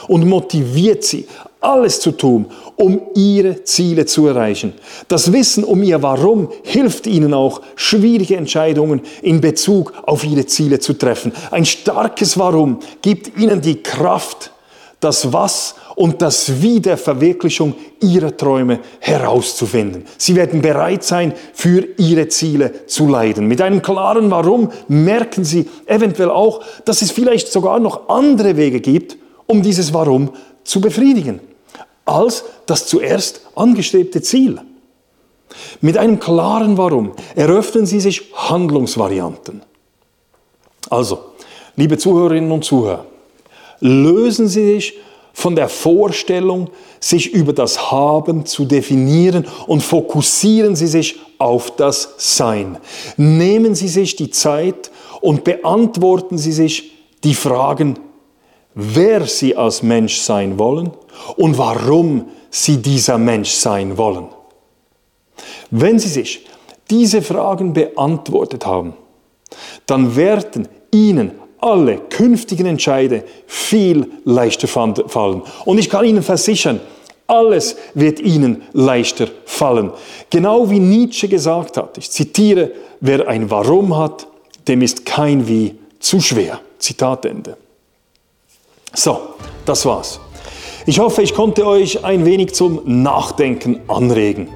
und 0.07 0.27
motiviert 0.27 1.03
sie, 1.03 1.27
alles 1.61 1.99
zu 1.99 2.11
tun, 2.11 2.45
um 2.75 3.01
ihre 3.15 3.63
Ziele 3.63 4.05
zu 4.05 4.27
erreichen. 4.27 4.73
Das 5.07 5.31
Wissen 5.31 5.63
um 5.63 5.81
ihr 5.81 6.01
Warum 6.01 6.49
hilft 6.63 7.07
ihnen 7.07 7.33
auch, 7.33 7.61
schwierige 7.75 8.35
Entscheidungen 8.37 9.01
in 9.21 9.41
Bezug 9.41 9.93
auf 10.05 10.23
ihre 10.23 10.45
Ziele 10.45 10.79
zu 10.79 10.93
treffen. 10.93 11.31
Ein 11.51 11.65
starkes 11.65 12.37
Warum 12.37 12.79
gibt 13.01 13.37
ihnen 13.39 13.61
die 13.61 13.81
Kraft, 13.81 14.51
das 14.99 15.33
Was 15.33 15.75
und 15.95 16.21
das 16.21 16.61
Wie 16.61 16.79
der 16.79 16.97
Verwirklichung 16.97 17.73
ihrer 18.01 18.35
Träume 18.35 18.79
herauszufinden. 18.99 20.05
Sie 20.17 20.35
werden 20.35 20.61
bereit 20.61 21.03
sein, 21.03 21.33
für 21.53 21.87
ihre 21.97 22.27
Ziele 22.27 22.85
zu 22.85 23.07
leiden. 23.07 23.47
Mit 23.47 23.61
einem 23.61 23.81
klaren 23.81 24.29
Warum 24.29 24.71
merken 24.87 25.45
sie 25.45 25.67
eventuell 25.85 26.29
auch, 26.29 26.61
dass 26.83 27.01
es 27.01 27.11
vielleicht 27.11 27.51
sogar 27.51 27.79
noch 27.79 28.09
andere 28.09 28.57
Wege 28.57 28.81
gibt, 28.81 29.17
um 29.47 29.61
dieses 29.61 29.93
Warum 29.93 30.31
zu 30.63 30.81
befriedigen, 30.81 31.39
als 32.05 32.43
das 32.65 32.87
zuerst 32.87 33.41
angestrebte 33.55 34.21
Ziel. 34.21 34.59
Mit 35.81 35.97
einem 35.97 36.19
klaren 36.19 36.77
Warum 36.77 37.13
eröffnen 37.35 37.85
Sie 37.85 37.99
sich 37.99 38.33
Handlungsvarianten. 38.33 39.61
Also, 40.89 41.19
liebe 41.75 41.97
Zuhörerinnen 41.97 42.51
und 42.51 42.65
Zuhörer, 42.65 43.05
lösen 43.79 44.47
Sie 44.47 44.73
sich 44.73 44.95
von 45.35 45.53
der 45.53 45.67
Vorstellung, 45.67 46.69
sich 47.01 47.33
über 47.33 47.51
das 47.51 47.91
Haben 47.91 48.45
zu 48.45 48.63
definieren 48.63 49.45
und 49.67 49.83
fokussieren 49.83 50.77
Sie 50.77 50.87
sich 50.87 51.19
auf 51.37 51.75
das 51.75 52.15
Sein. 52.17 52.77
Nehmen 53.17 53.75
Sie 53.75 53.89
sich 53.89 54.15
die 54.15 54.29
Zeit 54.31 54.91
und 55.19 55.43
beantworten 55.43 56.37
Sie 56.37 56.53
sich 56.53 56.93
die 57.25 57.35
Fragen, 57.35 57.99
wer 58.75 59.27
Sie 59.27 59.57
als 59.57 59.83
Mensch 59.83 60.19
sein 60.19 60.57
wollen 60.57 60.91
und 61.35 61.57
warum 61.57 62.29
Sie 62.49 62.77
dieser 62.77 63.17
Mensch 63.17 63.51
sein 63.51 63.97
wollen. 63.97 64.29
Wenn 65.69 65.99
Sie 65.99 66.07
sich 66.07 66.45
diese 66.89 67.21
Fragen 67.21 67.73
beantwortet 67.73 68.65
haben, 68.65 68.93
dann 69.85 70.15
werden 70.15 70.69
Ihnen 70.93 71.44
alle 71.65 71.97
künftigen 71.97 72.67
Entscheide 72.67 73.23
viel 73.47 74.07
leichter 74.23 74.67
fallen. 74.67 75.41
Und 75.65 75.77
ich 75.79 75.89
kann 75.89 76.05
Ihnen 76.05 76.21
versichern, 76.21 76.79
alles 77.27 77.75
wird 77.95 78.19
Ihnen 78.19 78.61
leichter 78.73 79.27
fallen. 79.45 79.91
Genau 80.29 80.69
wie 80.69 80.79
Nietzsche 80.79 81.27
gesagt 81.27 81.77
hat, 81.77 81.97
ich 81.97 82.11
zitiere, 82.11 82.71
wer 83.01 83.27
ein 83.27 83.49
Warum 83.49 83.97
hat, 83.97 84.27
dem 84.67 84.83
ist 84.83 85.05
kein 85.05 85.47
Wie 85.47 85.75
zu 85.99 86.21
schwer. 86.21 86.59
Zitat 86.77 87.25
Ende. 87.25 87.57
So, 88.93 89.19
das 89.65 89.85
war's. 89.85 90.19
Ich 90.85 90.99
hoffe, 90.99 91.23
ich 91.23 91.33
konnte 91.33 91.65
euch 91.65 92.05
ein 92.05 92.25
wenig 92.25 92.53
zum 92.53 92.81
Nachdenken 92.85 93.81
anregen. 93.87 94.49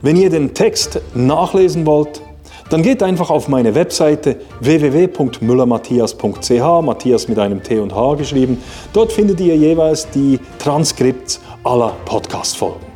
Wenn 0.00 0.16
ihr 0.16 0.30
den 0.30 0.54
Text 0.54 1.00
nachlesen 1.14 1.84
wollt, 1.84 2.22
dann 2.70 2.82
geht 2.82 3.02
einfach 3.02 3.30
auf 3.30 3.48
meine 3.48 3.74
Webseite 3.74 4.36
www.müllermatthias.ch, 4.60 6.82
Matthias 6.82 7.28
mit 7.28 7.38
einem 7.38 7.62
T 7.62 7.78
und 7.78 7.94
H 7.94 8.16
geschrieben. 8.16 8.62
Dort 8.92 9.12
findet 9.12 9.40
ihr 9.40 9.56
jeweils 9.56 10.10
die 10.10 10.38
Transkripts 10.58 11.40
aller 11.64 11.94
Podcast-Folgen. 12.04 12.86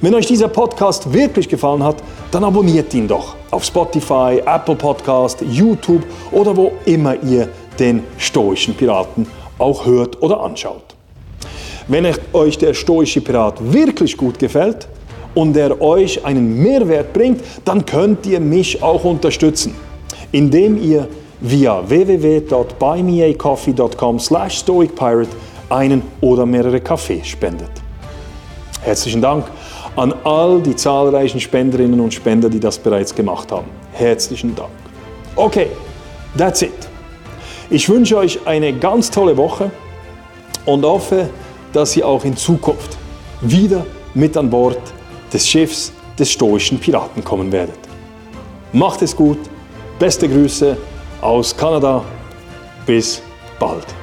Wenn 0.00 0.14
euch 0.14 0.26
dieser 0.26 0.48
Podcast 0.48 1.12
wirklich 1.12 1.48
gefallen 1.48 1.84
hat, 1.84 1.96
dann 2.30 2.44
abonniert 2.44 2.94
ihn 2.94 3.06
doch 3.06 3.36
auf 3.50 3.64
Spotify, 3.64 4.42
Apple 4.44 4.76
Podcast, 4.76 5.42
YouTube 5.42 6.04
oder 6.32 6.56
wo 6.56 6.72
immer 6.84 7.14
ihr 7.22 7.48
den 7.78 8.02
stoischen 8.16 8.74
Piraten 8.74 9.26
auch 9.58 9.86
hört 9.86 10.20
oder 10.22 10.40
anschaut. 10.40 10.82
Wenn 11.86 12.06
euch 12.32 12.58
der 12.58 12.74
stoische 12.74 13.20
Pirat 13.20 13.72
wirklich 13.72 14.16
gut 14.16 14.38
gefällt 14.38 14.88
und 15.38 15.56
er 15.56 15.80
euch 15.80 16.24
einen 16.24 16.60
Mehrwert 16.60 17.12
bringt, 17.12 17.44
dann 17.64 17.86
könnt 17.86 18.26
ihr 18.26 18.40
mich 18.40 18.82
auch 18.82 19.04
unterstützen, 19.04 19.72
indem 20.32 20.82
ihr 20.82 21.06
via 21.40 21.88
www.buymeacoffee.com 21.88 24.18
slash 24.18 24.58
stoicpirate 24.58 25.30
einen 25.68 26.02
oder 26.20 26.44
mehrere 26.44 26.80
Kaffee 26.80 27.22
spendet. 27.22 27.70
Herzlichen 28.80 29.22
Dank 29.22 29.44
an 29.94 30.12
all 30.24 30.60
die 30.60 30.74
zahlreichen 30.74 31.38
Spenderinnen 31.38 32.00
und 32.00 32.12
Spender, 32.12 32.48
die 32.48 32.58
das 32.58 32.76
bereits 32.76 33.14
gemacht 33.14 33.52
haben. 33.52 33.68
Herzlichen 33.92 34.56
Dank. 34.56 34.70
Okay, 35.36 35.68
that's 36.36 36.62
it. 36.62 36.72
Ich 37.70 37.88
wünsche 37.88 38.16
euch 38.16 38.40
eine 38.44 38.72
ganz 38.72 39.08
tolle 39.08 39.36
Woche 39.36 39.70
und 40.66 40.84
hoffe, 40.84 41.30
dass 41.72 41.96
ihr 41.96 42.08
auch 42.08 42.24
in 42.24 42.36
Zukunft 42.36 42.98
wieder 43.40 43.86
mit 44.14 44.36
an 44.36 44.50
Bord 44.50 44.97
des 45.32 45.46
Schiffs 45.48 45.92
des 46.18 46.30
stoischen 46.30 46.78
Piraten 46.78 47.22
kommen 47.22 47.52
werdet. 47.52 47.78
Macht 48.72 49.02
es 49.02 49.14
gut, 49.14 49.38
beste 49.98 50.28
Grüße 50.28 50.76
aus 51.20 51.56
Kanada, 51.56 52.04
bis 52.86 53.22
bald. 53.58 53.97